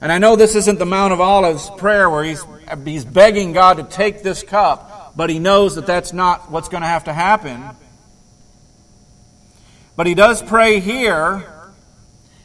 And 0.00 0.10
I 0.10 0.18
know 0.18 0.36
this 0.36 0.56
isn't 0.56 0.78
the 0.78 0.86
Mount 0.86 1.12
of 1.12 1.20
Olives 1.20 1.70
prayer 1.76 2.08
where 2.08 2.24
he's, 2.24 2.42
he's 2.84 3.04
begging 3.04 3.52
God 3.52 3.76
to 3.76 3.84
take 3.84 4.22
this 4.22 4.42
cup, 4.42 5.12
but 5.14 5.28
he 5.28 5.38
knows 5.38 5.74
that 5.74 5.86
that's 5.86 6.14
not 6.14 6.50
what's 6.50 6.68
going 6.68 6.80
to 6.80 6.88
have 6.88 7.04
to 7.04 7.12
happen. 7.12 7.62
But 9.94 10.06
he 10.06 10.14
does 10.14 10.42
pray 10.42 10.80
here 10.80 11.51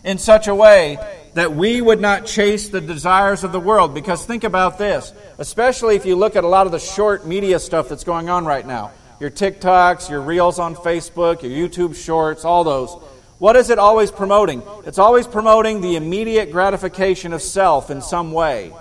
in 0.07 0.17
such 0.17 0.47
a 0.47 0.55
way 0.55 0.97
that 1.33 1.53
we 1.53 1.81
would 1.81 1.99
not 2.01 2.25
chase 2.25 2.69
the 2.69 2.81
desires 2.81 3.43
of 3.43 3.51
the 3.51 3.59
world. 3.59 3.93
Because 3.93 4.25
think 4.25 4.43
about 4.43 4.77
this, 4.77 5.13
especially 5.37 5.95
if 5.95 6.05
you 6.05 6.15
look 6.15 6.35
at 6.35 6.43
a 6.43 6.47
lot 6.47 6.65
of 6.65 6.71
the 6.71 6.79
short 6.79 7.27
media 7.27 7.59
stuff 7.59 7.89
that's 7.89 8.03
going 8.03 8.29
on 8.29 8.45
right 8.45 8.65
now 8.65 8.91
your 9.19 9.31
TikToks, 9.31 10.11
your 10.11 10.21
Reels 10.21 10.59
on 10.59 10.75
Facebook, 10.75 11.41
your 11.41 11.51
YouTube 11.51 11.95
Shorts, 11.95 12.45
all 12.45 12.63
those. 12.63 12.93
What 13.39 13.55
is 13.55 13.71
it 13.71 13.79
always 13.79 14.11
promoting? 14.11 14.61
It's 14.85 14.99
always 14.99 15.25
promoting 15.25 15.81
the 15.81 15.95
immediate 15.95 16.51
gratification 16.51 17.33
of 17.33 17.41
self 17.41 17.89
in 17.89 18.01
some 18.01 18.31
way. 18.31 18.71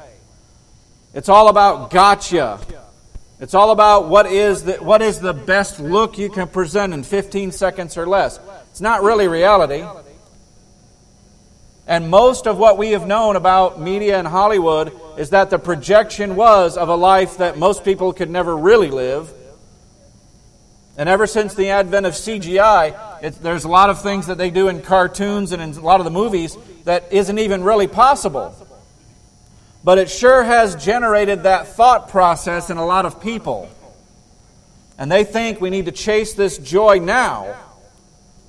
It's 1.15 1.31
all 1.31 1.49
about 1.49 1.91
gotcha. 1.91 2.61
It's 3.41 3.55
all 3.55 3.71
about 3.71 4.09
what 4.09 4.27
is 4.27 4.65
the, 4.65 4.75
what 4.75 5.01
is 5.01 5.21
the 5.21 5.33
best 5.33 5.81
look 5.81 6.19
you 6.19 6.29
can 6.29 6.49
present 6.49 6.93
in 6.93 7.03
15 7.03 7.53
seconds 7.53 7.97
or 7.97 8.07
less. 8.07 8.39
It's 8.71 8.83
not 8.83 9.03
really 9.03 9.29
reality. 9.29 9.83
And 11.87 12.11
most 12.11 12.47
of 12.47 12.59
what 12.59 12.79
we 12.79 12.91
have 12.91 13.07
known 13.07 13.37
about 13.37 13.81
media 13.81 14.19
and 14.19 14.27
Hollywood 14.27 14.93
is 15.17 15.31
that 15.31 15.51
the 15.51 15.59
projection 15.59 16.35
was 16.35 16.77
of 16.77 16.89
a 16.89 16.97
life 16.97 17.39
that 17.39 17.59
most 17.59 17.85
people 17.85 18.13
could 18.13 18.29
never 18.29 18.57
really 18.57 18.91
live. 18.91 19.33
And 20.99 21.09
ever 21.09 21.27
since 21.27 21.55
the 21.55 21.71
advent 21.71 22.07
of 22.07 22.15
CGI, 22.15 23.23
it, 23.23 23.35
there's 23.35 23.65
a 23.65 23.69
lot 23.69 23.91
of 23.91 24.03
things 24.03 24.27
that 24.27 24.39
they 24.39 24.51
do 24.51 24.67
in 24.69 24.83
cartoons 24.83 25.53
and 25.53 25.63
in 25.63 25.71
a 25.73 25.81
lot 25.81 26.01
of 26.01 26.05
the 26.05 26.11
movies 26.11 26.57
that 26.85 27.13
isn't 27.13 27.39
even 27.39 27.63
really 27.63 27.87
possible. 27.87 28.55
But 29.85 29.99
it 29.99 30.11
sure 30.11 30.43
has 30.43 30.83
generated 30.83 31.45
that 31.45 31.69
thought 31.69 32.09
process 32.09 32.69
in 32.71 32.79
a 32.79 32.87
lot 32.87 33.07
of 33.07 33.21
people. 33.21 33.71
And 34.99 35.13
they 35.13 35.23
think 35.23 35.61
we 35.61 35.71
need 35.71 35.85
to 35.85 35.93
chase 35.93 36.33
this 36.33 36.59
joy 36.59 36.99
now 36.99 37.55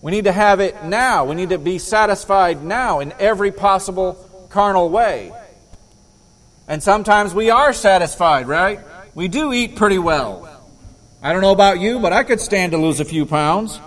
we 0.01 0.11
need 0.11 0.25
to 0.25 0.31
have 0.31 0.59
it 0.59 0.83
now. 0.83 1.25
We 1.25 1.35
need 1.35 1.49
to 1.49 1.57
be 1.57 1.79
satisfied 1.79 2.63
now 2.63 2.99
in 2.99 3.13
every 3.19 3.51
possible 3.51 4.47
carnal 4.49 4.89
way. 4.89 5.31
And 6.67 6.83
sometimes 6.83 7.33
we 7.33 7.49
are 7.49 7.73
satisfied, 7.73 8.47
right? 8.47 8.79
We 9.15 9.27
do 9.27 9.53
eat 9.53 9.75
pretty 9.75 9.97
well. 9.97 10.43
I 11.21 11.33
don't 11.33 11.41
know 11.41 11.51
about 11.51 11.79
you, 11.79 11.99
but 11.99 12.13
I 12.13 12.23
could 12.23 12.39
stand 12.39 12.73
to 12.73 12.77
lose 12.77 12.99
a 12.99 13.05
few 13.05 13.25
pounds. 13.25 13.79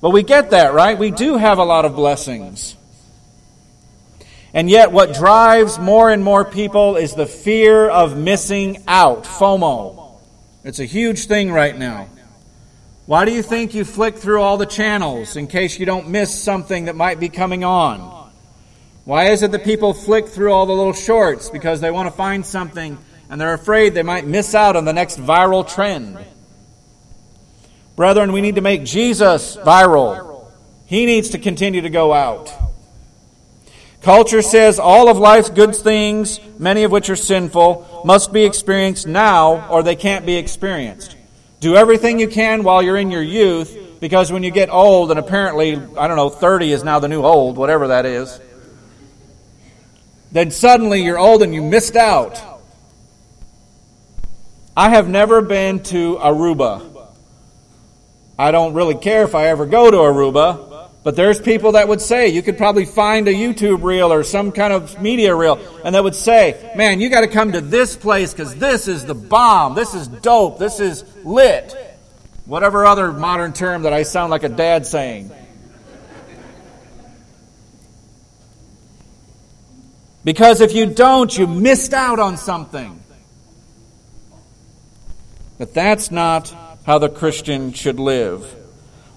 But 0.00 0.10
we 0.10 0.22
get 0.22 0.50
that, 0.50 0.72
right? 0.72 0.96
We 0.96 1.10
do 1.10 1.36
have 1.36 1.58
a 1.58 1.64
lot 1.64 1.84
of 1.84 1.96
blessings. 1.96 2.76
And 4.52 4.68
yet, 4.68 4.92
what 4.92 5.14
drives 5.14 5.78
more 5.78 6.10
and 6.10 6.24
more 6.24 6.44
people 6.44 6.96
is 6.96 7.14
the 7.14 7.26
fear 7.26 7.88
of 7.88 8.16
missing 8.16 8.82
out, 8.88 9.24
FOMO. 9.24 10.18
It's 10.64 10.80
a 10.80 10.84
huge 10.84 11.26
thing 11.26 11.52
right 11.52 11.76
now. 11.76 12.08
Why 13.10 13.24
do 13.24 13.32
you 13.32 13.42
think 13.42 13.74
you 13.74 13.84
flick 13.84 14.18
through 14.18 14.40
all 14.40 14.56
the 14.56 14.66
channels 14.66 15.34
in 15.34 15.48
case 15.48 15.80
you 15.80 15.84
don't 15.84 16.10
miss 16.10 16.32
something 16.32 16.84
that 16.84 16.94
might 16.94 17.18
be 17.18 17.28
coming 17.28 17.64
on? 17.64 18.30
Why 19.04 19.30
is 19.30 19.42
it 19.42 19.50
that 19.50 19.64
people 19.64 19.94
flick 19.94 20.28
through 20.28 20.52
all 20.52 20.64
the 20.64 20.72
little 20.72 20.92
shorts? 20.92 21.50
Because 21.50 21.80
they 21.80 21.90
want 21.90 22.06
to 22.06 22.16
find 22.16 22.46
something 22.46 22.96
and 23.28 23.40
they're 23.40 23.52
afraid 23.52 23.94
they 23.94 24.04
might 24.04 24.28
miss 24.28 24.54
out 24.54 24.76
on 24.76 24.84
the 24.84 24.92
next 24.92 25.18
viral 25.18 25.68
trend. 25.68 26.24
Brethren, 27.96 28.30
we 28.30 28.42
need 28.42 28.54
to 28.54 28.60
make 28.60 28.84
Jesus 28.84 29.56
viral. 29.56 30.46
He 30.86 31.04
needs 31.04 31.30
to 31.30 31.38
continue 31.40 31.80
to 31.80 31.90
go 31.90 32.12
out. 32.12 32.54
Culture 34.02 34.40
says 34.40 34.78
all 34.78 35.08
of 35.08 35.18
life's 35.18 35.50
good 35.50 35.74
things, 35.74 36.38
many 36.60 36.84
of 36.84 36.92
which 36.92 37.10
are 37.10 37.16
sinful, 37.16 38.02
must 38.04 38.32
be 38.32 38.44
experienced 38.44 39.08
now 39.08 39.68
or 39.68 39.82
they 39.82 39.96
can't 39.96 40.24
be 40.24 40.36
experienced. 40.36 41.16
Do 41.60 41.76
everything 41.76 42.18
you 42.18 42.28
can 42.28 42.62
while 42.62 42.82
you're 42.82 42.96
in 42.96 43.10
your 43.10 43.22
youth, 43.22 43.76
because 44.00 44.32
when 44.32 44.42
you 44.42 44.50
get 44.50 44.70
old, 44.70 45.10
and 45.10 45.20
apparently, 45.20 45.74
I 45.74 46.08
don't 46.08 46.16
know, 46.16 46.30
30 46.30 46.72
is 46.72 46.82
now 46.82 46.98
the 46.98 47.08
new 47.08 47.22
old, 47.22 47.56
whatever 47.58 47.88
that 47.88 48.06
is, 48.06 48.40
then 50.32 50.50
suddenly 50.50 51.02
you're 51.02 51.18
old 51.18 51.42
and 51.42 51.54
you 51.54 51.62
missed 51.62 51.96
out. 51.96 52.40
I 54.76 54.88
have 54.88 55.08
never 55.08 55.42
been 55.42 55.82
to 55.84 56.16
Aruba. 56.16 57.08
I 58.38 58.52
don't 58.52 58.72
really 58.72 58.94
care 58.94 59.24
if 59.24 59.34
I 59.34 59.48
ever 59.48 59.66
go 59.66 59.90
to 59.90 59.96
Aruba 59.98 60.69
but 61.02 61.16
there's 61.16 61.40
people 61.40 61.72
that 61.72 61.88
would 61.88 62.02
say, 62.02 62.28
you 62.28 62.42
could 62.42 62.58
probably 62.58 62.84
find 62.84 63.26
a 63.26 63.32
YouTube 63.32 63.82
reel 63.82 64.12
or 64.12 64.22
some 64.22 64.52
kind 64.52 64.72
of 64.72 65.00
media 65.00 65.34
reel, 65.34 65.58
and 65.82 65.94
that 65.94 66.04
would 66.04 66.14
say, 66.14 66.72
man, 66.76 67.00
you 67.00 67.08
got 67.08 67.22
to 67.22 67.28
come 67.28 67.52
to 67.52 67.62
this 67.62 67.96
place 67.96 68.34
because 68.34 68.54
this 68.56 68.86
is 68.86 69.06
the 69.06 69.14
bomb. 69.14 69.74
This 69.74 69.94
is 69.94 70.08
dope. 70.08 70.58
This 70.58 70.78
is 70.78 71.04
lit. 71.24 71.74
Whatever 72.44 72.84
other 72.84 73.12
modern 73.12 73.54
term 73.54 73.82
that 73.82 73.94
I 73.94 74.02
sound 74.02 74.30
like 74.30 74.42
a 74.42 74.48
dad 74.50 74.86
saying. 74.86 75.30
Because 80.22 80.60
if 80.60 80.74
you 80.74 80.84
don't, 80.84 81.36
you 81.36 81.46
missed 81.46 81.94
out 81.94 82.18
on 82.18 82.36
something. 82.36 83.00
But 85.56 85.72
that's 85.72 86.10
not 86.10 86.54
how 86.84 86.98
the 86.98 87.08
Christian 87.08 87.72
should 87.72 87.98
live. 87.98 88.59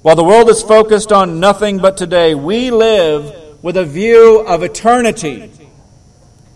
While 0.04 0.18
the 0.18 0.24
world 0.26 0.50
is 0.50 0.62
focused 0.62 1.14
on 1.14 1.40
nothing 1.40 1.78
but 1.78 1.96
today, 1.96 2.36
we 2.36 2.72
live 2.72 3.64
with 3.64 3.78
a 3.78 3.86
view 3.86 4.42
of 4.42 4.62
eternity 4.62 5.50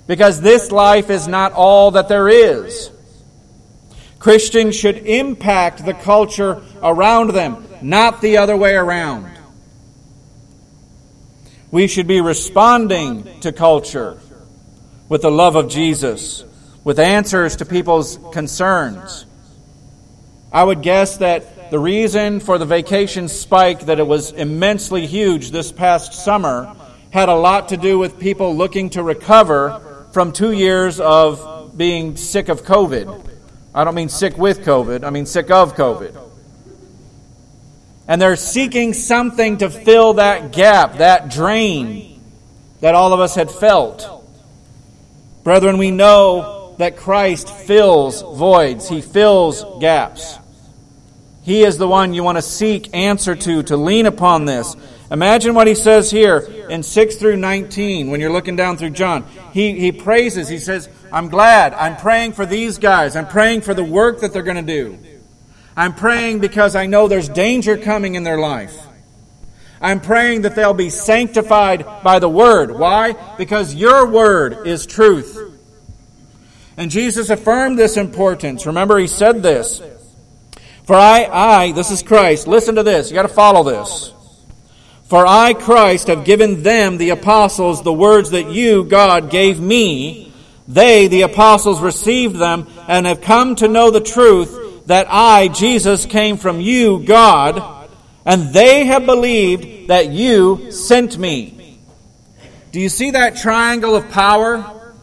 because 0.06 0.42
this 0.42 0.70
life 0.70 1.10
is 1.10 1.30
not 1.30 1.54
all 1.54 1.92
that 1.92 2.10
there 2.10 2.27
is. 2.27 2.92
Christians 4.20 4.75
should 4.75 4.98
impact 4.98 5.86
the 5.86 5.94
culture 5.94 6.62
around 6.84 7.30
them. 7.30 7.63
not 7.82 8.22
the 8.22 8.38
other 8.38 8.58
way 8.58 8.74
around. 8.74 9.32
We 11.72 11.88
should 11.88 12.08
be 12.08 12.20
responding 12.20 13.39
to 13.42 13.54
culture 13.54 14.20
with 15.08 15.22
the 15.22 15.32
love 15.32 15.56
of 15.56 15.70
Jesus, 15.70 16.44
with 16.84 17.00
answers 17.00 17.58
to 17.58 17.66
people's 17.66 18.20
concerns. 18.34 19.25
I 20.51 20.63
would 20.63 20.82
guess 20.82 21.18
that 21.18 21.56
the 21.69 21.79
reason 21.79 22.39
for 22.39 22.57
the 22.57 22.65
vacation 22.65 23.27
spike 23.27 23.81
that 23.88 24.00
it 24.00 24.07
was 24.07 24.31
immensely 24.31 25.05
huge 25.05 25.51
this 25.51 25.71
past 25.71 26.13
summer 26.13 26.74
had 27.12 27.29
a 27.29 27.36
lot 27.36 27.69
to 27.69 27.77
do 27.77 28.00
with 28.00 28.19
people 28.19 28.55
looking 28.55 28.89
to 28.91 29.03
recover 29.03 30.07
from 30.13 30.31
two 30.31 30.51
years 30.51 31.00
of 31.00 31.77
being 31.77 32.15
sick 32.15 32.47
of 32.47 32.63
COVID. 32.63 33.29
I 33.75 33.83
don't 33.83 33.95
mean 33.95 34.09
sick 34.09 34.38
with 34.38 34.62
COVID, 34.62 35.03
I 35.03 35.09
mean 35.09 35.25
sick 35.25 35.51
of 35.51 35.75
COVID. 35.75 36.17
And 38.07 38.21
they're 38.21 38.38
seeking 38.38 38.93
something 38.93 39.57
to 39.57 39.69
fill 39.69 40.13
that 40.13 40.53
gap, 40.53 41.00
that 41.00 41.29
drain 41.29 42.21
that 42.79 42.95
all 42.95 43.12
of 43.12 43.19
us 43.19 43.36
had 43.36 43.51
felt. 43.51 44.25
Brethren, 45.43 45.77
we 45.77 45.91
know 45.91 46.75
that 46.77 46.95
Christ 46.95 47.50
fills 47.50 48.21
voids, 48.21 48.88
He 48.88 49.01
fills 49.01 49.65
gaps. 49.81 50.38
He 51.48 51.63
is 51.63 51.77
the 51.77 51.88
one 51.88 52.13
you 52.13 52.24
want 52.24 52.38
to 52.38 52.42
seek 52.42 52.94
answer 52.94 53.34
to, 53.34 53.63
to 53.63 53.77
lean 53.77 54.06
upon 54.06 54.44
this. 54.44 54.75
Imagine 55.10 55.56
what 55.56 55.66
he 55.66 55.75
says 55.75 56.12
here 56.12 56.39
in 56.70 56.84
6 56.84 57.16
through 57.16 57.38
19 57.38 58.12
when 58.12 58.20
you're 58.20 58.34
looking 58.34 58.58
down 58.58 58.75
through 58.75 58.89
John. 58.89 59.24
He, 59.54 59.80
he 59.80 59.94
praises, 59.94 60.50
he 60.50 60.58
says, 60.58 60.89
I'm 61.10 61.30
glad. 61.30 61.74
I'm 61.74 61.96
praying 61.96 62.34
for 62.34 62.46
these 62.46 62.80
guys. 62.80 63.16
I'm 63.16 63.30
praying 63.30 63.62
for 63.62 63.74
the 63.74 63.84
work 63.86 64.20
that 64.20 64.34
they're 64.34 64.44
going 64.44 64.58
to 64.58 64.62
do. 64.62 65.00
I'm 65.77 65.94
praying 65.94 66.39
because 66.39 66.75
I 66.75 66.86
know 66.86 67.08
there's 67.08 67.30
danger 67.30 67.77
coming 67.77 68.16
in 68.16 68.24
their 68.24 68.39
life. 68.39 68.77
I'm 69.80 70.01
praying 70.01 70.42
that 70.42 70.54
they'll 70.54 70.74
be 70.74 70.89
sanctified 70.89 71.86
by 72.04 72.20
the 72.20 72.27
Word. 72.27 72.72
Why? 72.72 73.13
Because 73.38 73.74
your 73.74 74.06
Word 74.06 74.68
is 74.68 74.86
truth. 74.86 75.39
And 76.75 76.92
Jesus 76.92 77.30
affirmed 77.30 77.80
this 77.80 77.96
importance. 77.96 78.66
Remember, 78.66 79.00
he 79.00 79.08
said 79.08 79.42
this. 79.42 79.82
For 80.88 80.96
I, 80.96 81.25
I, 81.25 81.72
this 81.74 81.91
is 81.91 82.01
Christ, 82.01 82.48
listen 82.48 82.75
to 82.75 82.84
this, 82.84 83.10
you 83.10 83.13
got 83.13 83.24
to 83.24 83.27
follow 83.27 83.62
this. 83.63 84.13
For 85.03 85.27
I, 85.27 85.53
Christ, 85.53 86.08
have 86.08 86.24
given 86.24 86.63
them, 86.63 86.98
the 86.98 87.10
apostles, 87.10 87.84
the 87.84 87.91
words 87.91 88.29
that 88.29 88.51
you, 88.51 88.86
God, 88.86 89.29
gave 89.29 89.60
me. 89.60 90.34
They, 90.65 91.08
the 91.08 91.24
apostles, 91.24 91.82
received 91.82 92.38
them 92.38 92.67
and 92.88 93.06
have 93.06 93.20
come 93.20 93.56
to 93.58 93.67
know 93.67 93.91
the 93.91 94.00
truth 94.00 94.86
that 94.88 95.08
I, 95.10 95.50
Jesus, 95.50 96.06
came 96.06 96.38
from 96.38 96.62
you, 96.62 97.03
God, 97.03 97.89
and 98.25 98.53
they 98.53 98.86
have 98.86 99.06
believed 99.06 99.89
that 99.89 100.10
you 100.10 100.72
sent 100.72 101.17
me. 101.17 101.79
Do 102.72 102.79
you 102.79 102.88
see 102.88 103.12
that 103.12 103.36
triangle 103.36 103.94
of 103.94 104.10
power? 104.10 104.94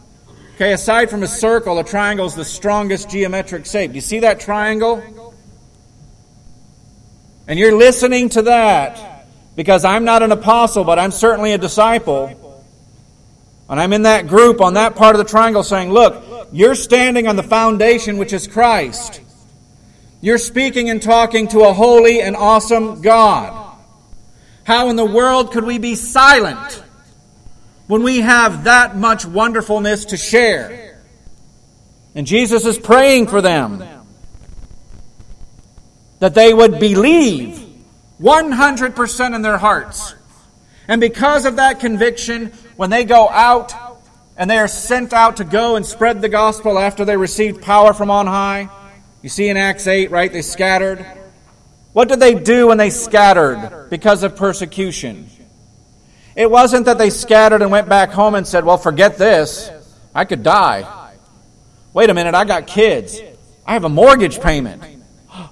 Okay, 0.55 0.73
aside 0.73 1.11
from 1.11 1.21
a 1.21 1.27
circle, 1.27 1.77
a 1.77 1.83
triangle 1.83 2.25
is 2.25 2.33
the 2.33 2.45
strongest 2.45 3.11
geometric 3.11 3.67
shape. 3.67 3.91
Do 3.91 3.95
you 3.95 4.01
see 4.01 4.21
that 4.21 4.39
triangle? 4.39 5.03
And 7.47 7.59
you're 7.59 7.75
listening 7.75 8.29
to 8.29 8.43
that 8.43 9.27
because 9.55 9.85
I'm 9.85 10.03
not 10.03 10.23
an 10.23 10.31
apostle, 10.31 10.83
but 10.83 10.97
I'm 10.97 11.11
certainly 11.11 11.53
a 11.53 11.57
disciple. 11.57 12.63
And 13.69 13.79
I'm 13.79 13.93
in 13.93 14.03
that 14.03 14.27
group 14.27 14.61
on 14.61 14.75
that 14.75 14.95
part 14.95 15.15
of 15.15 15.19
the 15.19 15.29
triangle 15.29 15.63
saying, 15.63 15.91
look, 15.91 16.23
you're 16.51 16.75
standing 16.75 17.27
on 17.27 17.35
the 17.35 17.43
foundation 17.43 18.17
which 18.17 18.33
is 18.33 18.47
Christ. 18.47 19.21
You're 20.21 20.37
speaking 20.37 20.89
and 20.89 21.01
talking 21.01 21.47
to 21.49 21.61
a 21.61 21.73
holy 21.73 22.21
and 22.21 22.35
awesome 22.35 23.01
God. 23.01 23.77
How 24.63 24.89
in 24.89 24.95
the 24.95 25.05
world 25.05 25.51
could 25.51 25.63
we 25.63 25.77
be 25.77 25.93
silent 25.93 26.83
when 27.87 28.01
we 28.01 28.21
have 28.21 28.63
that 28.63 28.95
much 28.95 29.25
wonderfulness 29.25 30.05
to 30.05 30.17
share? 30.17 31.03
And 32.15 32.25
Jesus 32.25 32.65
is 32.65 32.79
praying 32.79 33.27
for 33.27 33.41
them 33.41 33.83
that 36.19 36.33
they 36.33 36.53
would 36.53 36.79
believe 36.79 37.61
100% 38.21 39.35
in 39.35 39.41
their 39.41 39.57
hearts. 39.57 40.15
And 40.87 41.01
because 41.01 41.45
of 41.45 41.57
that 41.57 41.79
conviction, 41.79 42.47
when 42.75 42.89
they 42.89 43.03
go 43.03 43.29
out 43.29 43.73
and 44.37 44.49
they 44.49 44.57
are 44.57 44.67
sent 44.67 45.13
out 45.13 45.37
to 45.37 45.43
go 45.43 45.75
and 45.75 45.85
spread 45.85 46.21
the 46.21 46.29
gospel 46.29 46.77
after 46.77 47.05
they 47.05 47.17
received 47.17 47.61
power 47.61 47.93
from 47.93 48.11
on 48.11 48.27
high, 48.27 48.69
you 49.21 49.29
see 49.29 49.49
in 49.49 49.57
Acts 49.57 49.87
8, 49.87 50.11
right? 50.11 50.31
They 50.31 50.41
scattered. 50.41 51.05
What 51.93 52.09
did 52.09 52.19
they 52.19 52.35
do 52.35 52.67
when 52.67 52.77
they 52.77 52.89
scattered 52.89 53.87
because 53.89 54.23
of 54.23 54.35
persecution? 54.35 55.29
It 56.35 56.51
wasn't 56.51 56.85
that 56.85 56.97
they 56.97 57.09
scattered 57.09 57.61
and 57.61 57.71
went 57.71 57.87
back 57.87 58.11
home 58.11 58.35
and 58.35 58.45
said, 58.45 58.65
Well, 58.65 58.77
forget 58.77 59.17
this. 59.17 59.71
I 60.13 60.25
could 60.25 60.43
die. 60.43 61.11
Wait 61.93 62.09
a 62.09 62.13
minute, 62.13 62.35
I 62.35 62.43
got 62.43 62.67
kids. 62.67 63.19
I 63.65 63.73
have 63.73 63.85
a 63.85 63.89
mortgage 63.89 64.41
payment. 64.41 64.83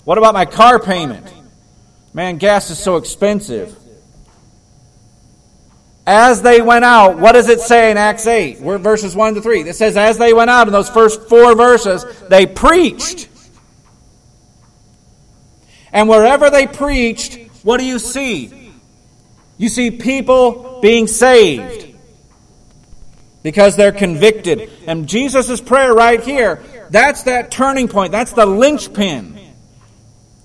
What 0.03 0.17
about 0.17 0.33
my 0.33 0.45
car 0.45 0.79
payment? 0.79 1.31
Man, 2.13 2.37
gas 2.37 2.69
is 2.69 2.77
so 2.77 2.97
expensive. 2.97 3.77
As 6.05 6.41
they 6.41 6.61
went 6.61 6.83
out, 6.83 7.17
what 7.17 7.31
does 7.31 7.47
it 7.47 7.61
say 7.61 7.89
in 7.89 7.97
Acts 7.97 8.27
8? 8.27 8.59
We're 8.59 8.77
verses 8.77 9.15
1 9.15 9.35
to 9.35 9.41
3. 9.41 9.61
It 9.61 9.75
says, 9.75 9.95
as 9.95 10.17
they 10.17 10.33
went 10.33 10.49
out 10.49 10.67
in 10.67 10.73
those 10.73 10.89
first 10.89 11.29
four 11.29 11.55
verses, 11.55 12.05
they 12.29 12.45
preached. 12.45 13.29
And 15.93 16.09
wherever 16.09 16.49
they 16.49 16.67
preached, 16.67 17.39
what 17.63 17.79
do 17.79 17.85
you 17.85 17.99
see? 17.99 18.73
You 19.57 19.69
see 19.69 19.91
people 19.91 20.79
being 20.81 21.07
saved 21.07 21.95
because 23.43 23.77
they're 23.77 23.91
convicted. 23.93 24.69
And 24.87 25.07
Jesus' 25.07 25.61
prayer 25.61 25.93
right 25.93 26.21
here, 26.21 26.61
that's 26.89 27.23
that 27.23 27.49
turning 27.49 27.87
point. 27.87 28.11
That's 28.11 28.33
the 28.33 28.45
linchpin. 28.45 29.32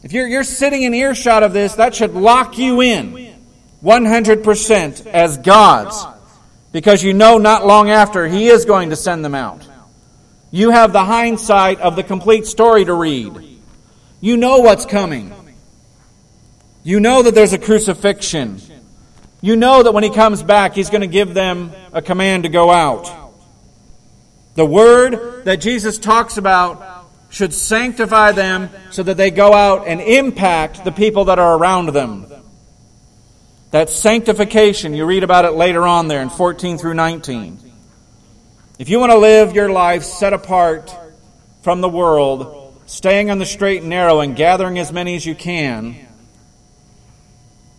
If 0.08 0.14
you're, 0.14 0.26
you're 0.26 0.42
sitting 0.42 0.84
in 0.84 0.94
earshot 0.94 1.42
of 1.42 1.52
this, 1.52 1.74
that 1.74 1.94
should 1.94 2.14
lock 2.14 2.56
you 2.56 2.80
in 2.80 3.30
100% 3.84 5.06
as 5.06 5.36
God's. 5.36 6.02
Because 6.72 7.02
you 7.02 7.12
know 7.12 7.36
not 7.36 7.66
long 7.66 7.90
after 7.90 8.26
He 8.26 8.48
is 8.48 8.64
going 8.64 8.88
to 8.88 8.96
send 8.96 9.22
them 9.22 9.34
out. 9.34 9.68
You 10.50 10.70
have 10.70 10.94
the 10.94 11.04
hindsight 11.04 11.80
of 11.80 11.94
the 11.94 12.02
complete 12.02 12.46
story 12.46 12.86
to 12.86 12.94
read. 12.94 13.34
You 14.22 14.38
know 14.38 14.60
what's 14.60 14.86
coming. 14.86 15.30
You 16.84 17.00
know 17.00 17.20
that 17.24 17.34
there's 17.34 17.52
a 17.52 17.58
crucifixion. 17.58 18.62
You 19.42 19.56
know 19.56 19.82
that 19.82 19.92
when 19.92 20.04
He 20.04 20.10
comes 20.10 20.42
back, 20.42 20.72
He's 20.72 20.88
going 20.88 21.02
to 21.02 21.06
give 21.06 21.34
them 21.34 21.70
a 21.92 22.00
command 22.00 22.44
to 22.44 22.48
go 22.48 22.70
out. 22.70 23.14
The 24.54 24.64
word 24.64 25.44
that 25.44 25.56
Jesus 25.56 25.98
talks 25.98 26.38
about 26.38 26.97
should 27.30 27.52
sanctify 27.52 28.32
them 28.32 28.70
so 28.90 29.02
that 29.02 29.16
they 29.16 29.30
go 29.30 29.52
out 29.52 29.86
and 29.86 30.00
impact 30.00 30.84
the 30.84 30.92
people 30.92 31.26
that 31.26 31.38
are 31.38 31.58
around 31.58 31.92
them. 31.92 32.26
That 33.70 33.90
sanctification, 33.90 34.94
you 34.94 35.04
read 35.04 35.22
about 35.22 35.44
it 35.44 35.52
later 35.52 35.86
on 35.86 36.08
there 36.08 36.22
in 36.22 36.30
14 36.30 36.78
through 36.78 36.94
19. 36.94 37.58
If 38.78 38.88
you 38.88 38.98
want 38.98 39.12
to 39.12 39.18
live 39.18 39.54
your 39.54 39.70
life 39.70 40.04
set 40.04 40.32
apart 40.32 40.94
from 41.62 41.80
the 41.82 41.88
world, 41.88 42.80
staying 42.86 43.30
on 43.30 43.38
the 43.38 43.44
straight 43.44 43.80
and 43.80 43.90
narrow 43.90 44.20
and 44.20 44.34
gathering 44.34 44.78
as 44.78 44.90
many 44.90 45.16
as 45.16 45.26
you 45.26 45.34
can, 45.34 45.96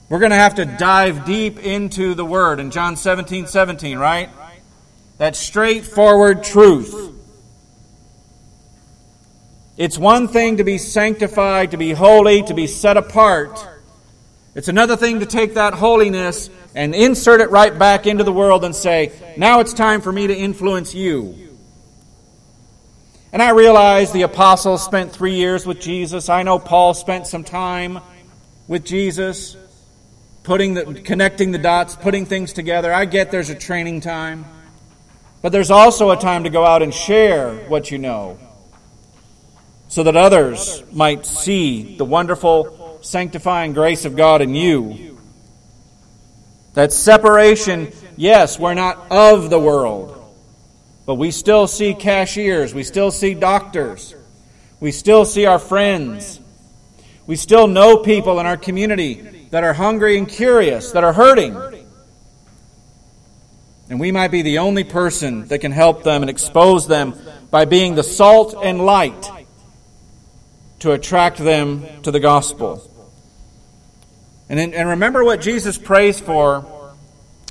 we're 0.10 0.20
going 0.20 0.32
to 0.32 0.38
have 0.38 0.56
to 0.56 0.66
dive 0.66 1.26
deep 1.26 1.60
into 1.60 2.14
the 2.16 2.26
Word 2.26 2.60
in 2.60 2.72
John 2.72 2.96
17 2.96 3.48
17, 3.48 3.98
right? 3.98 4.30
That 5.18 5.36
straightforward 5.36 6.44
truth. 6.44 7.16
It's 9.80 9.98
one 9.98 10.28
thing 10.28 10.58
to 10.58 10.66
be 10.66 10.78
sanctified, 10.78 11.72
to 11.72 11.78
be 11.78 11.94
holy, 11.94 12.44
to 12.44 12.54
be 12.54 12.68
set 12.68 12.98
apart. 12.98 13.66
It's 14.54 14.68
another 14.68 14.98
thing 14.98 15.22
to 15.22 15.26
take 15.26 15.54
that 15.54 15.74
holiness 15.74 16.50
and 16.76 16.94
insert 16.94 17.40
it 17.40 17.50
right 17.50 17.80
back 17.80 18.06
into 18.06 18.26
the 18.26 18.34
world 18.34 18.66
and 18.66 18.76
say, 18.76 19.14
now 19.38 19.62
it's 19.62 19.72
time 19.72 20.02
for 20.02 20.12
me 20.12 20.28
to 20.28 20.36
influence 20.36 20.94
you. 20.94 21.34
And 23.32 23.42
I 23.42 23.52
realize 23.52 24.12
the 24.12 24.24
apostles 24.24 24.84
spent 24.84 25.14
three 25.14 25.36
years 25.36 25.66
with 25.66 25.80
Jesus. 25.80 26.28
I 26.28 26.44
know 26.44 26.60
Paul 26.60 26.94
spent 26.94 27.26
some 27.26 27.46
time 27.46 28.02
with 28.68 28.84
Jesus, 28.84 29.56
putting 30.44 30.74
the, 30.74 30.94
connecting 30.94 31.52
the 31.52 31.58
dots, 31.58 31.96
putting 31.96 32.26
things 32.26 32.52
together. 32.52 32.94
I 32.94 33.06
get 33.06 33.32
there's 33.32 33.50
a 33.50 33.56
training 33.56 34.02
time. 34.02 34.44
But 35.42 35.54
there's 35.54 35.72
also 35.72 36.10
a 36.12 36.18
time 36.18 36.44
to 36.44 36.50
go 36.50 36.66
out 36.66 36.82
and 36.82 36.94
share 36.94 37.56
what 37.70 37.92
you 37.92 37.98
know 37.98 38.38
so 39.90 40.04
that 40.04 40.16
others 40.16 40.84
might 40.94 41.26
see 41.26 41.98
the 41.98 42.06
wonderful 42.06 43.00
sanctifying 43.02 43.74
grace 43.74 44.06
of 44.06 44.16
God 44.16 44.42
in 44.42 44.54
you. 44.54 45.20
That 46.76 46.94
separation, 46.94 47.92
yes, 48.16 48.60
we're 48.60 48.76
not 48.76 49.12
of 49.12 49.50
the 49.50 49.60
world, 49.60 50.16
but 51.08 51.16
we 51.16 51.32
still 51.32 51.66
see 51.68 51.96
cashiers, 51.96 52.74
we 52.74 52.84
still 52.84 53.10
see 53.10 53.34
doctors, 53.34 54.16
we 54.80 54.92
still 54.92 55.26
see 55.26 55.48
our 55.48 55.60
friends, 55.60 56.40
We 57.30 57.36
still 57.36 57.68
know 57.68 57.98
people 57.98 58.40
in 58.40 58.48
our 58.48 58.58
community 58.58 59.48
that 59.52 59.64
are 59.64 59.74
hungry 59.74 60.18
and 60.18 60.28
curious, 60.28 60.94
that 60.94 61.04
are 61.04 61.14
hurting. 61.14 61.56
And 63.88 64.00
we 64.00 64.12
might 64.12 64.32
be 64.32 64.42
the 64.42 64.58
only 64.58 64.84
person 64.84 65.48
that 65.50 65.60
can 65.60 65.72
help 65.72 66.02
them 66.02 66.24
and 66.24 66.30
expose 66.32 66.88
them 66.88 67.14
by 67.52 67.66
being 67.66 67.94
the 67.94 68.02
salt 68.02 68.56
and 68.64 68.84
light 68.84 69.30
to 70.80 70.92
attract 70.92 71.38
them 71.38 71.86
to 72.04 72.12
the 72.12 72.20
gospel. 72.20 72.86
And, 74.50 74.60
in, 74.60 74.74
and 74.74 74.90
remember 74.90 75.24
what 75.24 75.42
Jesus 75.42 75.78
prays 75.78 76.20
for 76.20 76.66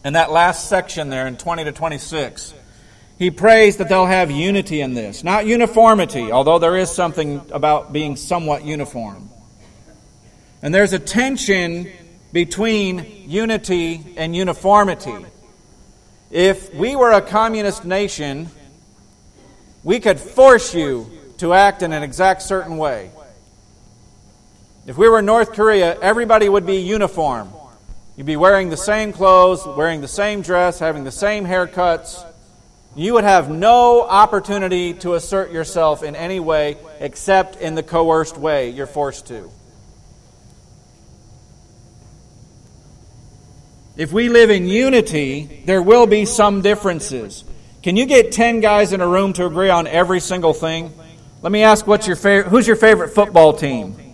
in 0.05 0.15
that 0.15 0.31
last 0.31 0.69
section 0.69 1.11
there 1.11 1.27
in 1.27 1.37
20 1.37 1.65
to 1.65 1.73
26. 1.73 2.55
He 3.19 3.31
prays 3.31 3.79
that 3.79 3.89
they'll 3.89 4.07
have 4.07 4.31
unity 4.31 4.81
in 4.81 4.95
this, 4.95 5.25
not 5.25 5.45
uniformity, 5.45 6.31
although 6.31 6.59
there 6.59 6.77
is 6.77 6.91
something 6.91 7.43
about 7.51 7.93
being 7.93 8.17
somewhat 8.17 8.65
uniform. 8.65 9.29
And 10.63 10.75
there's 10.75 10.93
a 10.93 10.99
tension 10.99 11.91
between 12.33 13.25
unity 13.29 14.15
and 14.17 14.35
uniformity. 14.35 15.27
If 16.31 16.75
we 16.75 16.95
were 16.95 17.13
a 17.13 17.23
communist 17.23 17.85
nation, 17.85 18.51
we 19.83 19.99
could 19.99 20.21
force 20.21 20.75
you 20.75 21.11
to 21.39 21.55
act 21.55 21.83
in 21.83 21.93
an 21.93 22.03
exact 22.03 22.43
certain 22.43 22.77
way. 22.77 23.11
If 24.89 24.97
we 24.97 25.07
were 25.07 25.21
North 25.21 25.53
Korea, 25.53 26.01
everybody 26.01 26.49
would 26.49 26.65
be 26.65 26.79
uniform. 26.79 27.53
You'd 28.17 28.25
be 28.25 28.37
wearing 28.37 28.71
the 28.71 28.77
same 28.79 29.13
clothes, 29.13 29.67
wearing 29.67 30.01
the 30.01 30.09
same 30.09 30.41
dress, 30.41 30.79
having 30.79 31.05
the 31.05 31.13
same 31.13 31.45
haircuts. 31.45 32.25
You 32.97 33.13
would 33.13 33.25
have 33.25 33.51
no 33.51 34.01
opportunity 34.01 34.95
to 34.95 35.13
assert 35.13 35.53
yourself 35.53 36.03
in 36.03 36.17
any 36.17 36.41
way 36.41 36.79
except 37.01 37.57
in 37.57 37.75
the 37.75 37.83
coerced 37.83 38.39
way 38.39 38.71
you're 38.71 38.87
forced 38.87 39.27
to. 39.27 39.51
If 43.95 44.11
we 44.11 44.31
live 44.31 44.49
in 44.49 44.67
unity, 44.67 45.65
there 45.67 45.83
will 45.83 46.07
be 46.07 46.25
some 46.25 46.63
differences. 46.63 47.45
Can 47.83 47.99
you 47.99 48.07
get 48.07 48.33
10 48.33 48.61
guys 48.61 48.95
in 48.95 49.03
a 49.03 49.07
room 49.07 49.35
to 49.35 49.45
agree 49.45 49.69
on 49.69 49.87
every 49.87 50.21
single 50.21 50.55
thing? 50.55 50.95
Let 51.43 51.53
me 51.53 51.63
ask 51.63 51.87
what's 51.87 52.07
your 52.07 52.17
favorite 52.17 52.49
who's 52.49 52.67
your 52.67 52.77
favorite 52.77 53.11
football 53.11 53.53
team? 53.53 54.08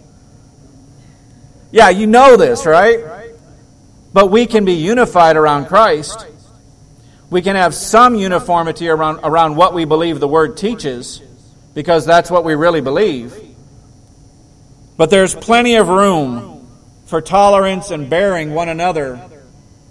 Yeah, 1.74 1.88
you 1.88 2.06
know 2.06 2.36
this, 2.36 2.66
right? 2.66 3.00
But 4.12 4.30
we 4.30 4.46
can 4.46 4.64
be 4.64 4.74
unified 4.74 5.36
around 5.36 5.66
Christ. 5.66 6.24
We 7.30 7.42
can 7.42 7.56
have 7.56 7.74
some 7.74 8.14
uniformity 8.14 8.88
around, 8.88 9.18
around 9.24 9.56
what 9.56 9.74
we 9.74 9.84
believe 9.84 10.20
the 10.20 10.28
Word 10.28 10.56
teaches, 10.56 11.20
because 11.74 12.06
that's 12.06 12.30
what 12.30 12.44
we 12.44 12.54
really 12.54 12.80
believe. 12.80 13.34
But 14.96 15.10
there's 15.10 15.34
plenty 15.34 15.74
of 15.74 15.88
room 15.88 16.64
for 17.06 17.20
tolerance 17.20 17.90
and 17.90 18.08
bearing 18.08 18.54
one 18.54 18.68
another 18.68 19.20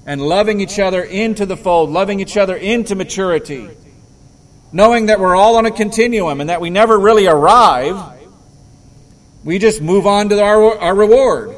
and 0.06 0.22
loving 0.22 0.62
each 0.62 0.80
other 0.80 1.04
into 1.04 1.46
the 1.46 1.58
fold, 1.58 1.90
loving 1.90 2.22
each 2.22 2.38
other 2.38 2.56
into 2.56 2.96
maturity, 2.96 3.68
knowing 4.72 5.08
that 5.08 5.20
we're 5.20 5.36
all 5.36 5.58
on 5.58 5.66
a 5.66 5.72
continuum 5.72 6.40
and 6.40 6.50
that 6.50 6.62
we 6.62 6.70
never 6.70 6.98
really 6.98 7.28
arrive. 7.28 8.02
We 9.44 9.60
just 9.60 9.82
move 9.82 10.08
on 10.08 10.30
to 10.30 10.42
our, 10.42 10.80
our 10.80 10.96
reward. 10.96 11.58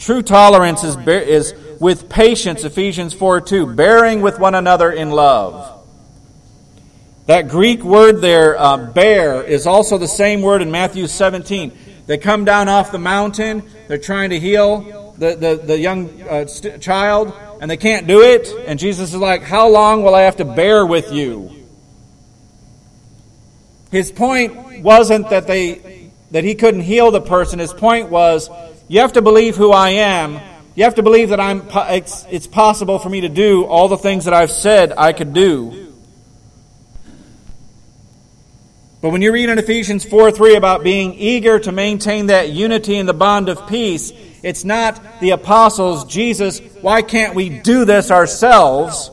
True 0.00 0.22
tolerance 0.22 0.82
is, 0.82 0.96
is 1.06 1.54
with 1.78 2.08
patience, 2.08 2.64
Ephesians 2.64 3.12
4 3.12 3.42
2, 3.42 3.74
bearing 3.74 4.22
with 4.22 4.38
one 4.38 4.54
another 4.54 4.90
in 4.90 5.10
love. 5.10 5.86
That 7.26 7.48
Greek 7.48 7.84
word 7.84 8.22
there, 8.22 8.58
uh, 8.58 8.78
bear, 8.92 9.42
is 9.42 9.66
also 9.66 9.98
the 9.98 10.08
same 10.08 10.40
word 10.40 10.62
in 10.62 10.70
Matthew 10.70 11.06
17. 11.06 11.76
They 12.06 12.16
come 12.16 12.46
down 12.46 12.70
off 12.70 12.92
the 12.92 12.98
mountain, 12.98 13.62
they're 13.88 13.98
trying 13.98 14.30
to 14.30 14.40
heal 14.40 15.14
the, 15.18 15.36
the, 15.36 15.62
the 15.66 15.78
young 15.78 16.22
uh, 16.22 16.46
st- 16.46 16.80
child, 16.80 17.34
and 17.60 17.70
they 17.70 17.76
can't 17.76 18.06
do 18.06 18.22
it. 18.22 18.48
And 18.66 18.78
Jesus 18.78 19.12
is 19.12 19.20
like, 19.20 19.42
How 19.42 19.68
long 19.68 20.02
will 20.02 20.14
I 20.14 20.22
have 20.22 20.36
to 20.36 20.46
bear 20.46 20.86
with 20.86 21.12
you? 21.12 21.54
His 23.90 24.10
point 24.10 24.80
wasn't 24.82 25.28
that, 25.28 25.46
they, 25.46 26.10
that 26.30 26.42
he 26.42 26.54
couldn't 26.54 26.80
heal 26.80 27.10
the 27.10 27.20
person, 27.20 27.58
his 27.58 27.74
point 27.74 28.08
was, 28.08 28.48
you 28.90 28.98
have 28.98 29.12
to 29.12 29.22
believe 29.22 29.54
who 29.54 29.70
I 29.70 29.90
am. 29.90 30.40
You 30.74 30.82
have 30.82 30.96
to 30.96 31.04
believe 31.04 31.28
that 31.28 31.38
I'm, 31.38 31.62
it's, 31.72 32.26
it's 32.28 32.48
possible 32.48 32.98
for 32.98 33.08
me 33.08 33.20
to 33.20 33.28
do 33.28 33.64
all 33.64 33.86
the 33.86 33.96
things 33.96 34.24
that 34.24 34.34
I've 34.34 34.50
said 34.50 34.92
I 34.98 35.12
could 35.12 35.32
do. 35.32 35.94
But 39.00 39.10
when 39.10 39.22
you 39.22 39.32
read 39.32 39.48
in 39.48 39.60
Ephesians 39.60 40.04
4 40.04 40.32
3 40.32 40.56
about 40.56 40.82
being 40.82 41.14
eager 41.14 41.60
to 41.60 41.70
maintain 41.70 42.26
that 42.26 42.50
unity 42.50 42.96
in 42.96 43.06
the 43.06 43.14
bond 43.14 43.48
of 43.48 43.68
peace, 43.68 44.12
it's 44.42 44.64
not 44.64 45.20
the 45.20 45.30
apostles, 45.30 46.04
Jesus, 46.06 46.58
why 46.80 47.00
can't 47.02 47.36
we 47.36 47.48
do 47.48 47.84
this 47.84 48.10
ourselves? 48.10 49.12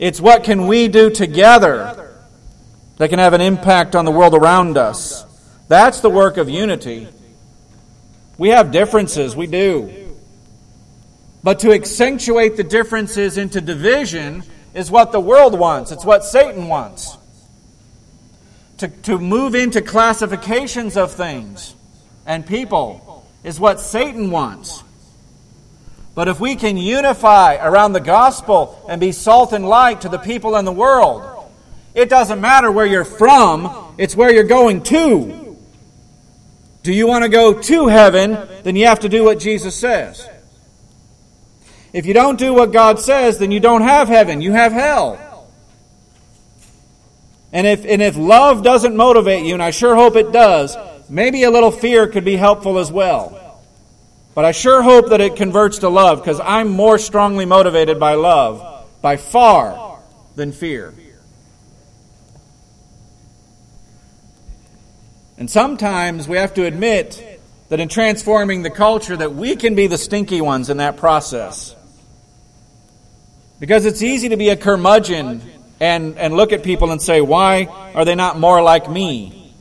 It's 0.00 0.20
what 0.20 0.42
can 0.42 0.66
we 0.66 0.88
do 0.88 1.08
together 1.08 2.18
that 2.96 3.10
can 3.10 3.20
have 3.20 3.32
an 3.32 3.40
impact 3.40 3.94
on 3.94 4.04
the 4.04 4.10
world 4.10 4.34
around 4.34 4.76
us. 4.76 5.24
That's 5.68 6.00
the 6.00 6.10
work 6.10 6.36
of 6.36 6.48
unity. 6.50 7.06
We 8.38 8.48
have 8.50 8.72
differences, 8.72 9.36
we 9.36 9.46
do. 9.46 10.04
But 11.42 11.60
to 11.60 11.72
accentuate 11.72 12.56
the 12.56 12.64
differences 12.64 13.36
into 13.36 13.60
division 13.60 14.42
is 14.72 14.90
what 14.90 15.12
the 15.12 15.20
world 15.20 15.58
wants, 15.58 15.92
it's 15.92 16.04
what 16.04 16.24
Satan 16.24 16.68
wants. 16.68 17.16
To, 18.78 18.88
to 18.88 19.18
move 19.18 19.54
into 19.54 19.80
classifications 19.82 20.96
of 20.96 21.12
things 21.12 21.76
and 22.26 22.44
people 22.44 23.24
is 23.44 23.60
what 23.60 23.78
Satan 23.78 24.30
wants. 24.30 24.82
But 26.14 26.28
if 26.28 26.40
we 26.40 26.56
can 26.56 26.76
unify 26.76 27.56
around 27.56 27.92
the 27.92 28.00
gospel 28.00 28.84
and 28.88 29.00
be 29.00 29.12
salt 29.12 29.52
and 29.52 29.68
light 29.68 30.00
to 30.02 30.08
the 30.08 30.18
people 30.18 30.56
in 30.56 30.64
the 30.64 30.72
world, 30.72 31.22
it 31.94 32.08
doesn't 32.08 32.40
matter 32.40 32.70
where 32.72 32.86
you're 32.86 33.04
from, 33.04 33.94
it's 33.98 34.16
where 34.16 34.32
you're 34.32 34.44
going 34.44 34.82
to. 34.84 35.43
Do 36.84 36.92
you 36.92 37.06
want 37.06 37.24
to 37.24 37.30
go 37.30 37.58
to 37.58 37.86
heaven? 37.86 38.38
Then 38.62 38.76
you 38.76 38.86
have 38.86 39.00
to 39.00 39.08
do 39.08 39.24
what 39.24 39.40
Jesus 39.40 39.74
says. 39.74 40.28
If 41.94 42.04
you 42.04 42.12
don't 42.12 42.38
do 42.38 42.52
what 42.52 42.72
God 42.72 43.00
says, 43.00 43.38
then 43.38 43.50
you 43.50 43.58
don't 43.58 43.80
have 43.80 44.08
heaven. 44.08 44.42
You 44.42 44.52
have 44.52 44.70
hell. 44.70 45.48
And 47.54 47.66
if, 47.66 47.86
and 47.86 48.02
if 48.02 48.18
love 48.18 48.62
doesn't 48.62 48.94
motivate 48.94 49.46
you, 49.46 49.54
and 49.54 49.62
I 49.62 49.70
sure 49.70 49.94
hope 49.94 50.14
it 50.14 50.30
does, 50.30 50.76
maybe 51.08 51.44
a 51.44 51.50
little 51.50 51.70
fear 51.70 52.06
could 52.06 52.24
be 52.24 52.36
helpful 52.36 52.78
as 52.78 52.92
well. 52.92 53.62
But 54.34 54.44
I 54.44 54.52
sure 54.52 54.82
hope 54.82 55.08
that 55.08 55.22
it 55.22 55.36
converts 55.36 55.78
to 55.78 55.88
love 55.88 56.18
because 56.18 56.40
I'm 56.40 56.68
more 56.68 56.98
strongly 56.98 57.46
motivated 57.46 57.98
by 57.98 58.14
love 58.14 58.86
by 59.00 59.16
far 59.16 60.00
than 60.36 60.52
fear. 60.52 60.92
And 65.44 65.50
sometimes 65.50 66.26
we 66.26 66.38
have 66.38 66.54
to 66.54 66.64
admit 66.64 67.22
that 67.68 67.78
in 67.78 67.90
transforming 67.90 68.62
the 68.62 68.70
culture 68.70 69.14
that 69.14 69.34
we 69.34 69.56
can 69.56 69.74
be 69.74 69.88
the 69.88 69.98
stinky 69.98 70.40
ones 70.40 70.70
in 70.70 70.78
that 70.78 70.96
process. 70.96 71.76
Because 73.60 73.84
it's 73.84 74.00
easy 74.02 74.30
to 74.30 74.38
be 74.38 74.48
a 74.48 74.56
curmudgeon 74.56 75.42
and, 75.80 76.16
and 76.16 76.34
look 76.34 76.52
at 76.52 76.62
people 76.62 76.92
and 76.92 77.02
say, 77.02 77.20
why 77.20 77.66
are 77.94 78.06
they 78.06 78.14
not 78.14 78.38
more 78.38 78.62
like 78.62 78.90
me? 78.90 79.54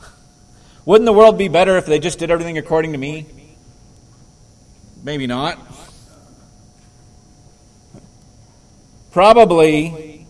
Wouldn't 0.85 1.05
the 1.05 1.11
world 1.11 1.37
be 1.37 1.49
better 1.49 1.75
if 1.75 1.85
they 1.85 1.99
just 1.99 2.17
did 2.17 2.31
everything 2.31 2.57
according 2.57 2.93
to 2.93 2.97
me? 2.97 3.25
Maybe 5.03 5.27
not. 5.27 5.59
Probably 9.11 10.25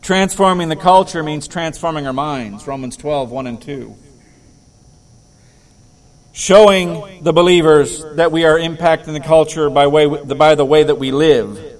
transforming 0.00 0.70
the 0.70 0.76
culture 0.76 1.22
means 1.22 1.46
transforming 1.46 2.06
our 2.06 2.14
minds. 2.14 2.66
Romans 2.66 2.96
12, 2.96 3.30
1 3.30 3.46
and 3.46 3.60
2 3.60 3.96
showing 6.32 7.22
the 7.22 7.32
believers 7.32 8.02
that 8.16 8.32
we 8.32 8.44
are 8.44 8.58
impacting 8.58 9.12
the 9.12 9.20
culture 9.20 9.68
by, 9.68 9.86
way, 9.86 10.06
by 10.06 10.54
the 10.54 10.64
way 10.64 10.82
that 10.82 10.94
we 10.94 11.12
live, 11.12 11.78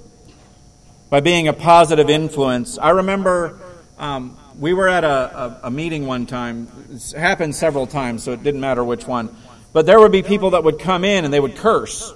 by 1.11 1.21
being 1.21 1.49
a 1.49 1.53
positive 1.53 2.11
influence. 2.11 2.79
I 2.79 2.91
remember 2.91 3.59
um, 3.99 4.37
we 4.59 4.75
were 4.75 4.89
at 4.89 5.05
a, 5.05 5.09
a, 5.09 5.61
a 5.65 5.71
meeting 5.71 6.07
one 6.07 6.27
time. 6.27 6.69
It's 6.91 7.13
happened 7.13 7.55
several 7.55 7.87
times, 7.87 8.23
so 8.23 8.33
it 8.33 8.43
didn't 8.43 8.61
matter 8.61 8.85
which 8.85 9.07
one. 9.07 9.35
But 9.73 9.87
there 9.87 9.99
would 9.99 10.13
be 10.13 10.23
people 10.23 10.51
that 10.51 10.65
would 10.65 10.79
come 10.79 11.05
in 11.05 11.25
and 11.25 11.33
they 11.33 11.41
would 11.41 11.57
curse. 11.57 12.13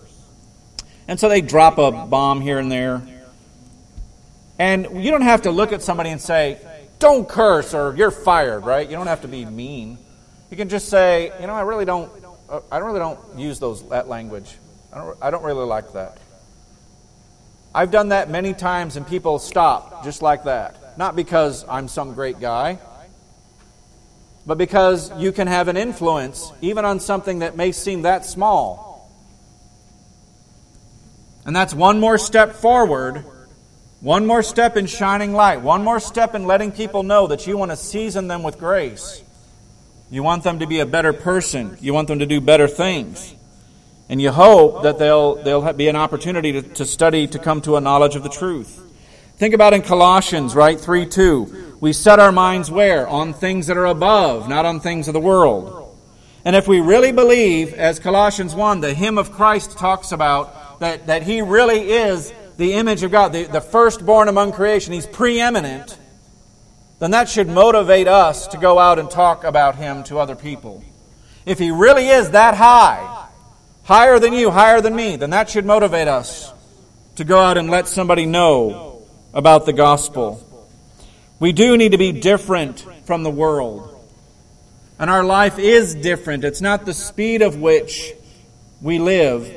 And 1.09 1.19
so 1.19 1.29
they 1.29 1.41
drop 1.41 1.79
a 1.79 1.91
bomb 1.91 2.41
here 2.41 2.59
and 2.59 2.71
there. 2.71 3.03
And 4.59 5.03
you 5.05 5.11
don't 5.11 5.23
have 5.23 5.43
to 5.43 5.51
look 5.51 5.73
at 5.73 5.83
somebody 5.83 6.11
and 6.11 6.21
say, 6.21 6.59
don't 6.99 7.29
curse 7.29 7.75
or 7.75 7.95
you're 7.97 8.11
fired, 8.11 8.61
right? 8.61 8.89
You 8.89 8.97
don't 8.97 9.07
have 9.07 9.23
to 9.23 9.29
be 9.29 9.45
mean. 9.45 9.99
You 10.51 10.57
can 10.57 10.69
just 10.69 10.89
say, 10.89 11.33
you 11.41 11.47
know, 11.47 11.55
I 11.55 11.63
really 11.63 11.85
don't 11.85 12.11
I 12.71 12.79
really 12.79 12.99
don't 12.99 13.39
use 13.39 13.59
those 13.59 13.89
that 13.89 14.09
language. 14.09 14.57
I 14.93 14.99
don't, 14.99 15.19
I 15.23 15.31
don't 15.31 15.43
really 15.43 15.67
like 15.67 15.93
that. 15.95 16.19
I've 17.75 17.91
done 17.91 18.09
that 18.09 18.31
many 18.31 18.55
times 18.55 18.97
and 18.97 19.07
people 19.07 19.39
stop 19.39 20.05
just 20.05 20.23
like 20.23 20.45
that. 20.45 20.99
Not 20.99 21.15
because 21.15 21.65
I'm 21.69 21.89
some 21.89 22.15
great 22.15 22.41
guy, 22.41 22.79
but 24.47 24.57
because 24.57 25.13
you 25.19 25.33
can 25.33 25.47
have 25.49 25.69
an 25.69 25.77
influence 25.77 26.53
even 26.63 26.85
on 26.85 27.01
something 27.01 27.41
that 27.41 27.57
may 27.57 27.73
seem 27.73 28.03
that 28.03 28.25
small. 28.25 29.11
And 31.45 31.55
that's 31.55 31.75
one 31.75 32.01
more 32.01 32.17
step 32.17 32.55
forward, 32.55 33.25
one 34.01 34.25
more 34.25 34.43
step 34.43 34.77
in 34.77 34.87
shining 34.87 35.33
light, 35.33 35.61
one 35.61 35.85
more 35.85 36.01
step 36.01 36.35
in 36.35 36.47
letting 36.47 36.73
people 36.73 37.03
know 37.03 37.27
that 37.27 37.47
you 37.47 37.59
want 37.59 37.73
to 37.73 37.77
season 37.77 38.29
them 38.29 38.43
with 38.43 38.59
grace. 38.59 39.23
You 40.11 40.23
want 40.23 40.45
them 40.45 40.61
to 40.61 40.67
be 40.67 40.81
a 40.81 40.87
better 40.87 41.13
person. 41.13 41.77
You 41.81 41.93
want 41.93 42.09
them 42.09 42.21
to 42.21 42.27
do 42.27 42.41
better 42.41 42.69
things. 42.69 43.35
And 44.09 44.23
you 44.23 44.31
hope 44.31 44.85
that 44.85 44.99
they'll, 44.99 45.43
they'll 45.43 45.73
be 45.73 45.89
an 45.89 45.97
opportunity 45.97 46.53
to, 46.53 46.63
to 46.63 46.85
study 46.85 47.27
to 47.29 47.39
come 47.39 47.61
to 47.63 47.77
a 47.77 47.81
knowledge 47.81 48.15
of 48.15 48.23
the 48.23 48.29
truth. 48.29 48.83
Think 49.37 49.53
about 49.53 49.75
in 49.75 49.83
Colossians, 49.83 50.55
right? 50.55 50.79
3 50.79 51.07
2. 51.07 51.79
We 51.81 51.93
set 51.93 52.19
our 52.21 52.33
minds 52.33 52.71
where? 52.71 53.07
On 53.07 53.35
things 53.35 53.67
that 53.67 53.77
are 53.77 53.87
above, 53.87 54.49
not 54.49 54.65
on 54.65 54.81
things 54.81 55.09
of 55.09 55.15
the 55.15 55.21
world. 55.21 55.83
And 56.45 56.55
if 56.55 56.69
we 56.69 56.81
really 56.81 57.11
believe, 57.11 57.75
as 57.75 57.99
Colossians 57.99 58.55
1, 58.55 58.81
the 58.81 58.95
hymn 58.95 59.19
of 59.19 59.33
Christ 59.33 59.77
talks 59.77 60.13
about, 60.13 60.79
that, 60.79 61.09
that 61.09 61.25
he 61.25 61.43
really 61.43 61.91
is 61.91 62.33
the 62.57 62.75
image 62.75 63.03
of 63.03 63.11
God, 63.11 63.33
the, 63.33 63.45
the 63.45 63.61
firstborn 63.61 64.29
among 64.29 64.53
creation, 64.53 64.93
he's 64.93 65.07
preeminent, 65.07 65.99
then 66.99 67.11
that 67.11 67.29
should 67.29 67.49
motivate 67.49 68.09
us 68.09 68.47
to 68.49 68.57
go 68.57 68.79
out 68.79 68.99
and 68.99 69.11
talk 69.11 69.45
about 69.45 69.77
him 69.77 70.03
to 70.05 70.19
other 70.19 70.37
people. 70.37 70.83
If 71.45 71.59
he 71.59 71.71
really 71.71 72.09
is 72.09 72.31
that 72.31 72.55
high, 72.55 73.29
higher 73.85 74.19
than 74.19 74.33
you, 74.33 74.51
higher 74.51 74.81
than 74.81 74.97
me, 74.97 75.17
then 75.17 75.31
that 75.31 75.51
should 75.51 75.67
motivate 75.67 76.09
us 76.09 76.53
to 77.17 77.25
go 77.25 77.39
out 77.39 77.59
and 77.59 77.71
let 77.71 77.87
somebody 77.87 78.27
know 78.27 79.03
about 79.35 79.67
the 79.67 79.73
gospel. 79.73 80.43
We 81.39 81.53
do 81.53 81.77
need 81.77 81.93
to 81.93 81.99
be 81.99 82.13
different 82.13 82.81
from 83.05 83.23
the 83.23 83.31
world. 83.31 83.93
And 84.99 85.11
our 85.11 85.25
life 85.25 85.59
is 85.59 85.95
different. 85.95 86.45
It's 86.45 86.63
not 86.63 86.87
the 86.87 86.95
speed 86.95 87.43
of 87.43 87.57
which 87.57 88.15
we 88.81 88.99
live 88.99 89.53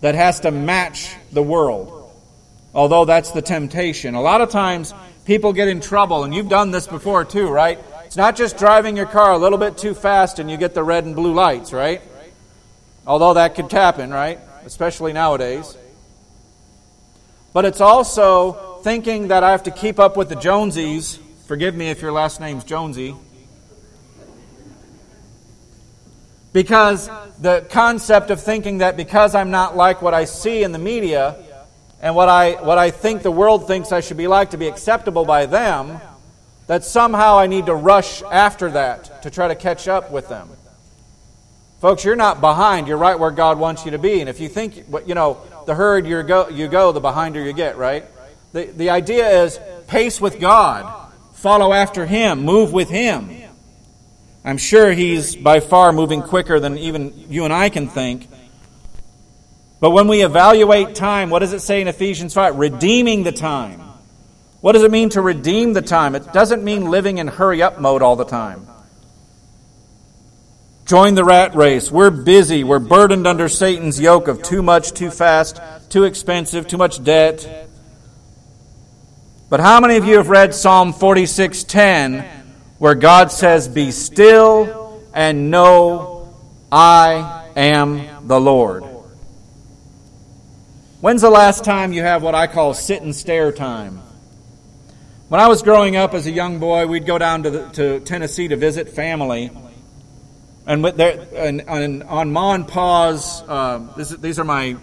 that 0.00 0.14
has 0.14 0.40
to 0.40 0.52
match 0.52 1.14
the 1.32 1.42
world. 1.42 2.12
Although 2.72 3.04
that's 3.04 3.32
the 3.32 3.42
temptation. 3.42 4.14
A 4.14 4.20
lot 4.20 4.40
of 4.40 4.50
times 4.50 4.94
people 5.24 5.52
get 5.52 5.68
in 5.68 5.80
trouble, 5.80 6.24
and 6.24 6.34
you've 6.34 6.48
done 6.48 6.70
this 6.70 6.86
before 6.86 7.24
too, 7.24 7.48
right? 7.48 7.78
It's 8.04 8.16
not 8.16 8.36
just 8.36 8.58
driving 8.58 8.96
your 8.96 9.06
car 9.06 9.32
a 9.32 9.38
little 9.38 9.58
bit 9.58 9.76
too 9.76 9.94
fast 9.94 10.38
and 10.38 10.50
you 10.50 10.56
get 10.56 10.72
the 10.74 10.84
red 10.84 11.04
and 11.04 11.16
blue 11.16 11.34
lights, 11.34 11.72
right? 11.72 12.00
Although 13.06 13.34
that 13.34 13.54
could 13.54 13.72
happen, 13.72 14.10
right? 14.10 14.38
Especially 14.64 15.12
nowadays. 15.12 15.76
But 17.52 17.64
it's 17.64 17.80
also 17.80 18.78
thinking 18.82 19.28
that 19.28 19.42
I 19.42 19.50
have 19.50 19.64
to 19.64 19.70
keep 19.70 19.98
up 19.98 20.16
with 20.16 20.28
the 20.28 20.36
Jonesies. 20.36 21.18
Forgive 21.46 21.74
me 21.74 21.90
if 21.90 22.02
your 22.02 22.12
last 22.12 22.40
name's 22.40 22.64
Jonesy. 22.64 23.16
Because 26.52 27.10
the 27.40 27.66
concept 27.70 28.30
of 28.30 28.40
thinking 28.40 28.78
that 28.78 28.96
because 28.96 29.34
I'm 29.34 29.50
not 29.50 29.76
like 29.76 30.02
what 30.02 30.14
I 30.14 30.24
see 30.24 30.62
in 30.62 30.70
the 30.70 30.78
media 30.78 31.36
and 32.00 32.14
what 32.14 32.28
I, 32.28 32.62
what 32.62 32.78
I 32.78 32.90
think 32.90 33.22
the 33.22 33.30
world 33.30 33.66
thinks 33.66 33.92
I 33.92 34.00
should 34.00 34.16
be 34.16 34.26
like 34.26 34.50
to 34.50 34.58
be 34.58 34.66
acceptable 34.66 35.24
by 35.24 35.46
them, 35.46 36.00
that 36.66 36.84
somehow 36.84 37.38
I 37.38 37.46
need 37.46 37.66
to 37.66 37.74
rush 37.74 38.22
after 38.22 38.70
that 38.72 39.22
to 39.22 39.30
try 39.30 39.48
to 39.48 39.54
catch 39.54 39.88
up 39.88 40.10
with 40.10 40.28
them. 40.28 40.48
Folks, 41.80 42.04
you're 42.04 42.16
not 42.16 42.40
behind. 42.40 42.88
You're 42.88 42.96
right 42.96 43.18
where 43.18 43.30
God 43.30 43.58
wants 43.58 43.84
you 43.84 43.90
to 43.90 43.98
be. 43.98 44.20
And 44.20 44.28
if 44.28 44.40
you 44.40 44.48
think, 44.48 44.84
you 45.06 45.14
know, 45.14 45.42
the 45.66 45.74
herd 45.74 46.06
you 46.06 46.22
go, 46.22 46.48
you 46.48 46.68
go, 46.68 46.92
the 46.92 47.00
behinder 47.00 47.44
you 47.44 47.52
get, 47.52 47.76
right? 47.76 48.06
The, 48.52 48.64
the 48.64 48.90
idea 48.90 49.42
is 49.42 49.58
pace 49.86 50.20
with 50.20 50.40
God, 50.40 51.10
follow 51.34 51.72
after 51.72 52.06
Him, 52.06 52.42
move 52.42 52.72
with 52.72 52.88
Him. 52.88 53.30
I'm 54.44 54.56
sure 54.56 54.92
He's 54.92 55.36
by 55.36 55.60
far 55.60 55.92
moving 55.92 56.22
quicker 56.22 56.58
than 56.58 56.78
even 56.78 57.26
you 57.28 57.44
and 57.44 57.52
I 57.52 57.68
can 57.68 57.88
think. 57.88 58.28
But 59.84 59.90
when 59.90 60.08
we 60.08 60.24
evaluate 60.24 60.94
time, 60.94 61.28
what 61.28 61.40
does 61.40 61.52
it 61.52 61.60
say 61.60 61.82
in 61.82 61.88
Ephesians 61.88 62.32
5? 62.32 62.56
Redeeming 62.56 63.22
the 63.22 63.32
time. 63.32 63.82
What 64.62 64.72
does 64.72 64.82
it 64.82 64.90
mean 64.90 65.10
to 65.10 65.20
redeem 65.20 65.74
the 65.74 65.82
time? 65.82 66.14
It 66.14 66.32
doesn't 66.32 66.64
mean 66.64 66.86
living 66.86 67.18
in 67.18 67.26
hurry 67.26 67.60
up 67.60 67.78
mode 67.78 68.00
all 68.00 68.16
the 68.16 68.24
time. 68.24 68.66
Join 70.86 71.16
the 71.16 71.22
rat 71.22 71.54
race. 71.54 71.90
We're 71.90 72.08
busy. 72.08 72.64
We're 72.64 72.78
burdened 72.78 73.26
under 73.26 73.46
Satan's 73.46 74.00
yoke 74.00 74.26
of 74.26 74.42
too 74.42 74.62
much, 74.62 74.92
too 74.92 75.10
fast, 75.10 75.60
too 75.90 76.04
expensive, 76.04 76.66
too 76.66 76.78
much 76.78 77.04
debt. 77.04 77.68
But 79.50 79.60
how 79.60 79.80
many 79.80 79.96
of 79.96 80.06
you 80.06 80.16
have 80.16 80.30
read 80.30 80.54
Psalm 80.54 80.94
46:10 80.94 82.24
where 82.78 82.94
God 82.94 83.30
says, 83.30 83.68
"Be 83.68 83.90
still 83.90 85.02
and 85.12 85.50
know 85.50 86.30
I 86.72 87.42
am 87.54 88.00
the 88.26 88.40
Lord"? 88.40 88.93
When's 91.04 91.20
the 91.20 91.28
last 91.28 91.64
time 91.64 91.92
you 91.92 92.00
have 92.00 92.22
what 92.22 92.34
I 92.34 92.46
call 92.46 92.72
sit 92.72 93.02
and 93.02 93.14
stare 93.14 93.52
time? 93.52 94.00
When 95.28 95.38
I 95.38 95.48
was 95.48 95.60
growing 95.60 95.96
up 95.96 96.14
as 96.14 96.26
a 96.26 96.30
young 96.30 96.60
boy, 96.60 96.86
we'd 96.86 97.04
go 97.04 97.18
down 97.18 97.42
to, 97.42 97.50
the, 97.50 97.68
to 97.72 98.00
Tennessee 98.00 98.48
to 98.48 98.56
visit 98.56 98.88
family. 98.88 99.50
And, 100.66 100.82
there, 100.82 101.26
and, 101.36 101.60
and 101.68 102.04
on 102.04 102.32
Ma 102.32 102.54
and 102.54 102.66
Pa's, 102.66 103.42
uh, 103.46 103.86
this, 103.98 104.16
these 104.16 104.38
are 104.38 104.44
my 104.44 104.78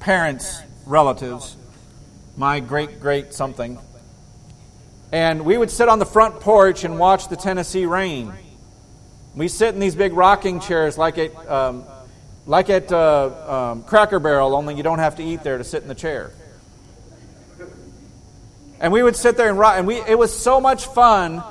parents' 0.00 0.62
relatives, 0.86 1.54
my 2.38 2.60
great 2.60 2.98
great 2.98 3.34
something. 3.34 3.78
And 5.12 5.44
we 5.44 5.58
would 5.58 5.70
sit 5.70 5.90
on 5.90 5.98
the 5.98 6.06
front 6.06 6.40
porch 6.40 6.84
and 6.84 6.98
watch 6.98 7.28
the 7.28 7.36
Tennessee 7.36 7.84
rain. 7.84 8.32
We 9.34 9.48
sit 9.48 9.74
in 9.74 9.80
these 9.80 9.94
big 9.94 10.14
rocking 10.14 10.60
chairs 10.60 10.96
like 10.96 11.18
at, 11.18 11.36
um, 11.46 11.84
like 12.46 12.70
at 12.70 12.90
uh, 12.92 13.72
um, 13.72 13.82
Cracker 13.82 14.20
Barrel, 14.20 14.54
only 14.54 14.76
you 14.76 14.82
don't 14.82 15.00
have 15.00 15.16
to 15.16 15.24
eat 15.24 15.42
there 15.42 15.58
to 15.58 15.64
sit 15.64 15.82
in 15.82 15.88
the 15.88 15.94
chair. 15.94 16.30
And 18.80 18.92
we 18.92 19.02
would 19.02 19.16
sit 19.16 19.36
there 19.36 19.48
and 19.48 19.58
rock, 19.58 19.74
and 19.76 19.86
we, 19.86 19.96
it 19.96 20.18
was 20.18 20.36
so 20.36 20.60
much 20.60 20.86
fun 20.86 21.42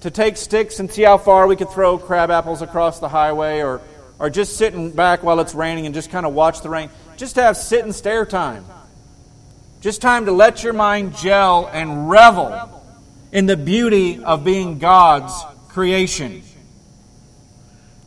to 0.00 0.10
take 0.10 0.36
sticks 0.36 0.80
and 0.80 0.90
see 0.90 1.02
how 1.02 1.18
far 1.18 1.46
we 1.46 1.56
could 1.56 1.70
throw 1.70 1.98
crab 1.98 2.30
apples 2.30 2.62
across 2.62 3.00
the 3.00 3.08
highway 3.08 3.60
or, 3.60 3.80
or 4.18 4.30
just 4.30 4.56
sitting 4.56 4.90
back 4.90 5.22
while 5.22 5.40
it's 5.40 5.54
raining 5.54 5.86
and 5.86 5.94
just 5.94 6.10
kind 6.10 6.26
of 6.26 6.34
watch 6.34 6.62
the 6.62 6.68
rain. 6.68 6.90
Just 7.16 7.36
have 7.36 7.56
sit 7.56 7.84
and 7.84 7.94
stare 7.94 8.24
time. 8.24 8.64
Just 9.80 10.00
time 10.00 10.26
to 10.26 10.32
let 10.32 10.64
your 10.64 10.72
mind 10.72 11.16
gel 11.16 11.68
and 11.72 12.10
revel 12.10 12.82
in 13.30 13.46
the 13.46 13.56
beauty 13.56 14.22
of 14.22 14.44
being 14.44 14.78
God's 14.78 15.32
creation. 15.68 16.42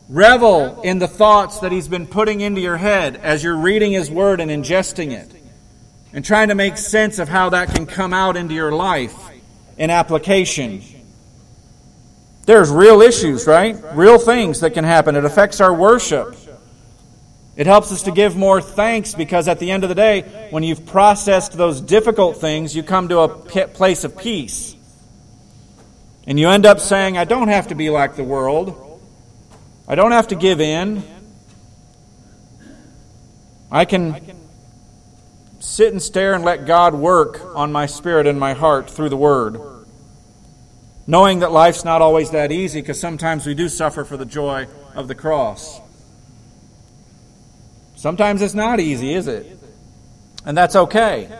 Revel 0.08 0.82
in 0.82 0.98
the 0.98 1.08
thoughts 1.08 1.60
that 1.60 1.72
He's 1.72 1.88
been 1.88 2.06
putting 2.06 2.40
into 2.40 2.60
your 2.60 2.76
head 2.76 3.16
as 3.16 3.42
you're 3.42 3.56
reading 3.56 3.92
His 3.92 4.10
Word 4.10 4.40
and 4.40 4.50
ingesting 4.50 5.12
it, 5.12 5.30
and 6.12 6.24
trying 6.24 6.48
to 6.48 6.54
make 6.54 6.76
sense 6.76 7.18
of 7.18 7.28
how 7.28 7.50
that 7.50 7.74
can 7.74 7.86
come 7.86 8.12
out 8.12 8.36
into 8.36 8.54
your 8.54 8.72
life 8.72 9.14
in 9.78 9.90
application. 9.90 10.82
There's 12.44 12.70
real 12.70 13.02
issues, 13.02 13.46
right? 13.46 13.76
Real 13.94 14.18
things 14.18 14.60
that 14.60 14.74
can 14.74 14.84
happen. 14.84 15.14
It 15.14 15.24
affects 15.24 15.60
our 15.60 15.72
worship. 15.72 16.36
It 17.54 17.66
helps 17.66 17.92
us 17.92 18.02
to 18.04 18.10
give 18.10 18.34
more 18.34 18.60
thanks 18.60 19.14
because 19.14 19.46
at 19.46 19.58
the 19.58 19.70
end 19.70 19.84
of 19.84 19.88
the 19.88 19.94
day, 19.94 20.48
when 20.50 20.62
you've 20.62 20.86
processed 20.86 21.52
those 21.52 21.80
difficult 21.80 22.38
things, 22.38 22.74
you 22.74 22.82
come 22.82 23.08
to 23.10 23.20
a 23.20 23.28
place 23.28 24.04
of 24.04 24.16
peace. 24.16 24.74
And 26.26 26.38
you 26.38 26.48
end 26.48 26.66
up 26.66 26.80
saying, 26.80 27.18
I 27.18 27.24
don't 27.24 27.48
have 27.48 27.68
to 27.68 27.74
be 27.74 27.90
like 27.90 28.16
the 28.16 28.24
world. 28.24 28.81
I 29.88 29.94
don't 29.94 30.12
have 30.12 30.28
to 30.28 30.34
give 30.34 30.60
in. 30.60 31.02
I 33.70 33.84
can 33.84 34.36
sit 35.60 35.92
and 35.92 36.02
stare 36.02 36.34
and 36.34 36.44
let 36.44 36.66
God 36.66 36.94
work 36.94 37.40
on 37.54 37.72
my 37.72 37.86
spirit 37.86 38.26
and 38.26 38.38
my 38.38 38.54
heart 38.54 38.90
through 38.90 39.08
the 39.08 39.16
Word 39.16 39.60
knowing 41.06 41.40
that 41.40 41.52
life's 41.52 41.84
not 41.84 42.00
always 42.02 42.30
that 42.30 42.52
easy 42.52 42.80
because 42.80 43.00
sometimes 43.00 43.46
we 43.46 43.54
do 43.54 43.68
suffer 43.68 44.04
for 44.04 44.16
the 44.16 44.24
joy 44.24 44.66
of 44.94 45.08
the 45.08 45.14
cross. 45.14 45.80
Sometimes 47.96 48.42
it's 48.42 48.54
not 48.54 48.80
easy, 48.80 49.14
is 49.14 49.28
it? 49.28 49.58
And 50.44 50.56
that's 50.56 50.74
okay. 50.74 51.30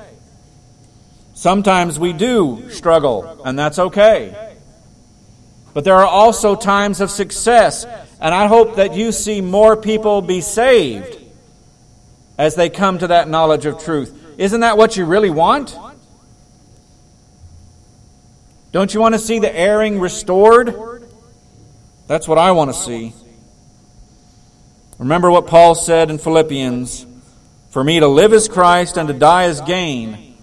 Sometimes 1.35 1.99
we 1.99 2.13
do 2.13 2.71
struggle, 2.71 3.43
and 3.45 3.59
that's 3.59 3.79
okay. 3.79 4.53
But 5.75 5.85
there 5.85 5.97
are 5.97 6.07
also 6.07 6.55
times 6.55 7.01
of 7.01 7.11
success, 7.11 7.87
and 8.23 8.33
I 8.33 8.47
hope 8.47 8.77
that 8.77 8.95
you 8.95 9.11
see 9.11 9.41
more 9.41 9.77
people 9.77 10.23
be 10.23 10.41
saved 10.41 11.19
as 12.39 12.55
they 12.55 12.71
come 12.71 13.01
to 13.01 13.09
that 13.09 13.29
knowledge 13.29 13.67
of 13.67 13.83
truth. 13.83 14.17
Isn't 14.39 14.61
that 14.61 14.79
what 14.79 14.97
you 14.97 15.05
really 15.05 15.29
want? 15.29 15.77
Don't 18.71 18.95
you 18.95 19.01
want 19.01 19.17
to 19.17 19.19
see 19.19 19.41
the 19.41 19.53
erring 19.53 19.99
restored? 19.99 21.05
That's 22.07 22.29
what 22.29 22.39
I 22.39 22.53
want 22.53 22.71
to 22.71 22.75
see. 22.75 23.13
Remember 25.01 25.29
what 25.29 25.49
Paul 25.49 25.75
said 25.75 26.09
in 26.09 26.19
Philippians 26.19 27.05
For 27.71 27.83
me 27.83 27.99
to 27.99 28.07
live 28.07 28.33
is 28.33 28.47
Christ 28.47 28.99
and 28.99 29.09
to 29.09 29.15
die 29.15 29.47
is 29.47 29.61
gain. 29.63 30.37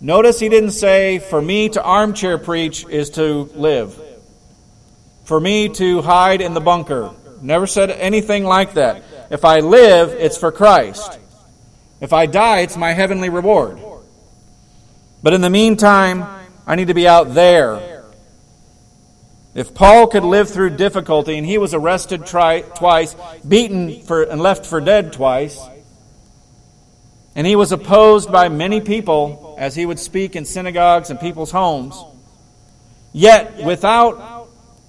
Notice 0.00 0.40
he 0.40 0.48
didn't 0.48 0.72
say, 0.72 1.20
For 1.20 1.40
me 1.40 1.68
to 1.68 1.82
armchair 1.82 2.38
preach 2.38 2.84
is 2.88 3.10
to 3.10 3.48
live. 3.54 4.00
For 5.24 5.40
me 5.40 5.68
to 5.70 6.02
hide 6.02 6.40
in 6.40 6.54
the 6.54 6.60
bunker. 6.60 7.12
Never 7.40 7.66
said 7.66 7.90
anything 7.90 8.44
like 8.44 8.74
that. 8.74 9.02
If 9.30 9.44
I 9.44 9.60
live, 9.60 10.10
it's 10.10 10.38
for 10.38 10.52
Christ. 10.52 11.18
If 12.00 12.12
I 12.12 12.26
die, 12.26 12.60
it's 12.60 12.76
my 12.76 12.92
heavenly 12.92 13.30
reward. 13.30 13.78
But 15.22 15.32
in 15.32 15.40
the 15.40 15.50
meantime, 15.50 16.24
I 16.66 16.76
need 16.76 16.88
to 16.88 16.94
be 16.94 17.08
out 17.08 17.34
there. 17.34 18.04
If 19.54 19.72
Paul 19.72 20.08
could 20.08 20.24
live 20.24 20.50
through 20.50 20.70
difficulty 20.76 21.38
and 21.38 21.46
he 21.46 21.58
was 21.58 21.74
arrested 21.74 22.26
tri- 22.26 22.62
twice, 22.62 23.14
beaten 23.46 24.02
for, 24.02 24.22
and 24.22 24.40
left 24.40 24.66
for 24.66 24.80
dead 24.80 25.12
twice, 25.12 25.60
and 27.36 27.46
he 27.46 27.56
was 27.56 27.72
opposed 27.72 28.30
by 28.30 28.48
many 28.48 28.80
people 28.80 29.54
as 29.58 29.74
he 29.74 29.86
would 29.86 29.98
speak 29.98 30.36
in 30.36 30.44
synagogues 30.44 31.10
and 31.10 31.20
people's 31.20 31.50
homes, 31.50 32.02
yet 33.12 33.64
without 33.64 34.33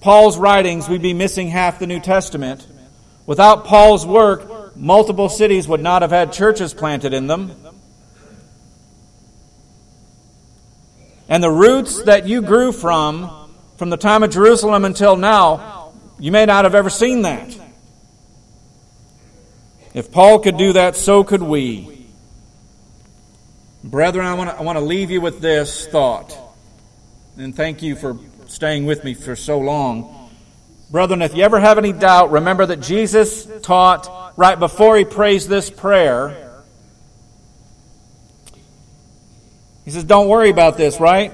Paul's 0.06 0.38
writings, 0.38 0.88
we'd 0.88 1.02
be 1.02 1.14
missing 1.14 1.48
half 1.48 1.80
the 1.80 1.86
New 1.88 1.98
Testament. 1.98 2.64
Without 3.26 3.64
Paul's 3.64 4.06
work, 4.06 4.76
multiple 4.76 5.28
cities 5.28 5.66
would 5.66 5.80
not 5.80 6.02
have 6.02 6.12
had 6.12 6.32
churches 6.32 6.72
planted 6.72 7.12
in 7.12 7.26
them. 7.26 7.50
And 11.28 11.42
the 11.42 11.50
roots 11.50 12.04
that 12.04 12.24
you 12.24 12.40
grew 12.40 12.70
from, 12.70 13.50
from 13.78 13.90
the 13.90 13.96
time 13.96 14.22
of 14.22 14.30
Jerusalem 14.30 14.84
until 14.84 15.16
now, 15.16 15.92
you 16.20 16.30
may 16.30 16.46
not 16.46 16.66
have 16.66 16.76
ever 16.76 16.88
seen 16.88 17.22
that. 17.22 17.58
If 19.92 20.12
Paul 20.12 20.38
could 20.38 20.56
do 20.56 20.74
that, 20.74 20.94
so 20.94 21.24
could 21.24 21.42
we. 21.42 22.06
Brethren, 23.82 24.24
I 24.24 24.34
want 24.34 24.50
to, 24.50 24.56
I 24.56 24.62
want 24.62 24.78
to 24.78 24.84
leave 24.84 25.10
you 25.10 25.20
with 25.20 25.40
this 25.40 25.88
thought. 25.88 26.32
And 27.36 27.56
thank 27.56 27.82
you 27.82 27.96
for 27.96 28.16
staying 28.48 28.86
with 28.86 29.04
me 29.04 29.14
for 29.14 29.36
so 29.36 29.58
long. 29.58 30.30
Brethren, 30.90 31.22
if 31.22 31.34
you 31.34 31.42
ever 31.42 31.60
have 31.60 31.78
any 31.78 31.92
doubt, 31.92 32.30
remember 32.30 32.66
that 32.66 32.80
Jesus 32.80 33.48
taught 33.62 34.32
right 34.36 34.58
before 34.58 34.96
he 34.96 35.04
prays 35.04 35.48
this 35.48 35.70
prayer 35.70 36.46
He 39.86 39.92
says, 39.92 40.04
Don't 40.04 40.28
worry 40.28 40.50
about 40.50 40.76
this, 40.76 41.00
right? 41.00 41.32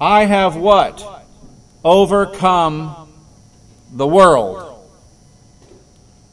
I 0.00 0.26
have 0.26 0.54
what? 0.54 1.02
Overcome 1.82 3.08
the 3.90 4.06
world. 4.06 4.70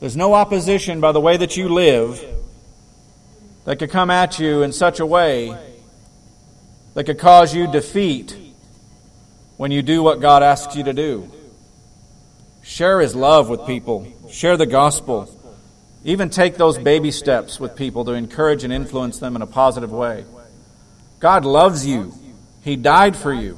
There's 0.01 0.17
no 0.17 0.33
opposition 0.33 0.99
by 0.99 1.13
the 1.13 1.21
way 1.21 1.37
that 1.37 1.55
you 1.55 1.69
live 1.69 2.21
that 3.63 3.79
could 3.79 3.91
come 3.91 4.11
at 4.11 4.39
you 4.39 4.61
in 4.63 4.73
such 4.73 4.99
a 4.99 5.05
way 5.05 5.55
that 6.95 7.05
could 7.05 7.19
cause 7.19 7.55
you 7.55 7.71
defeat 7.71 8.35
when 9.61 9.69
you 9.69 9.83
do 9.83 10.01
what 10.01 10.19
God 10.19 10.41
asks 10.41 10.75
you 10.75 10.83
to 10.85 10.91
do. 10.91 11.31
Share 12.63 12.99
His 12.99 13.13
love 13.13 13.47
with 13.47 13.67
people, 13.67 14.11
share 14.27 14.57
the 14.57 14.65
gospel. 14.65 15.29
Even 16.03 16.31
take 16.31 16.57
those 16.57 16.79
baby 16.79 17.11
steps 17.11 17.59
with 17.59 17.75
people 17.75 18.03
to 18.05 18.13
encourage 18.13 18.63
and 18.63 18.73
influence 18.73 19.19
them 19.19 19.35
in 19.35 19.43
a 19.43 19.45
positive 19.45 19.91
way. 19.91 20.25
God 21.19 21.45
loves 21.45 21.85
you. 21.85 22.11
He 22.63 22.75
died 22.75 23.15
for 23.15 23.31
you. 23.31 23.55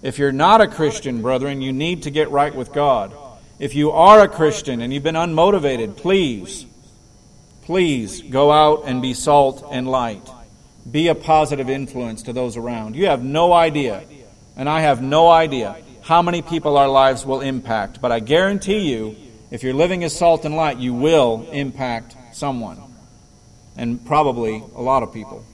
If 0.00 0.18
you're 0.18 0.32
not 0.32 0.62
a 0.62 0.68
Christian, 0.68 1.20
brethren, 1.20 1.60
you 1.60 1.74
need 1.74 2.04
to 2.04 2.10
get 2.10 2.30
right 2.30 2.54
with 2.54 2.72
God. 2.72 3.12
If 3.58 3.74
you 3.74 3.90
are 3.90 4.22
a 4.22 4.28
Christian 4.28 4.80
and 4.80 4.90
you've 4.90 5.02
been 5.02 5.16
unmotivated, 5.16 5.98
please, 5.98 6.64
please 7.60 8.22
go 8.22 8.50
out 8.50 8.84
and 8.86 9.02
be 9.02 9.12
salt 9.12 9.68
and 9.70 9.86
light. 9.86 10.26
Be 10.90 11.08
a 11.08 11.14
positive 11.14 11.68
influence 11.68 12.22
to 12.22 12.32
those 12.32 12.56
around. 12.56 12.96
You 12.96 13.08
have 13.08 13.22
no 13.22 13.52
idea, 13.52 14.02
and 14.56 14.68
I 14.68 14.80
have 14.80 15.02
no 15.02 15.28
idea, 15.28 15.76
how 16.02 16.22
many 16.22 16.42
people 16.42 16.76
our 16.76 16.88
lives 16.88 17.24
will 17.24 17.40
impact. 17.40 18.00
But 18.00 18.12
I 18.12 18.20
guarantee 18.20 18.90
you, 18.90 19.16
if 19.50 19.62
you're 19.62 19.74
living 19.74 20.02
as 20.04 20.16
salt 20.16 20.44
and 20.44 20.56
light, 20.56 20.78
you 20.78 20.94
will 20.94 21.46
impact 21.52 22.16
someone, 22.32 22.80
and 23.76 24.04
probably 24.04 24.62
a 24.74 24.80
lot 24.80 25.02
of 25.02 25.12
people. 25.12 25.44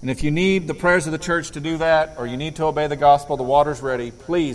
And 0.00 0.10
if 0.10 0.22
you 0.22 0.30
need 0.30 0.66
the 0.66 0.74
prayers 0.74 1.06
of 1.06 1.12
the 1.12 1.18
church 1.18 1.50
to 1.50 1.60
do 1.60 1.76
that, 1.76 2.14
or 2.16 2.26
you 2.26 2.38
need 2.38 2.56
to 2.56 2.64
obey 2.64 2.86
the 2.86 2.96
gospel, 2.96 3.36
the 3.36 3.42
water's 3.42 3.82
ready. 3.82 4.10
Please 4.10 4.48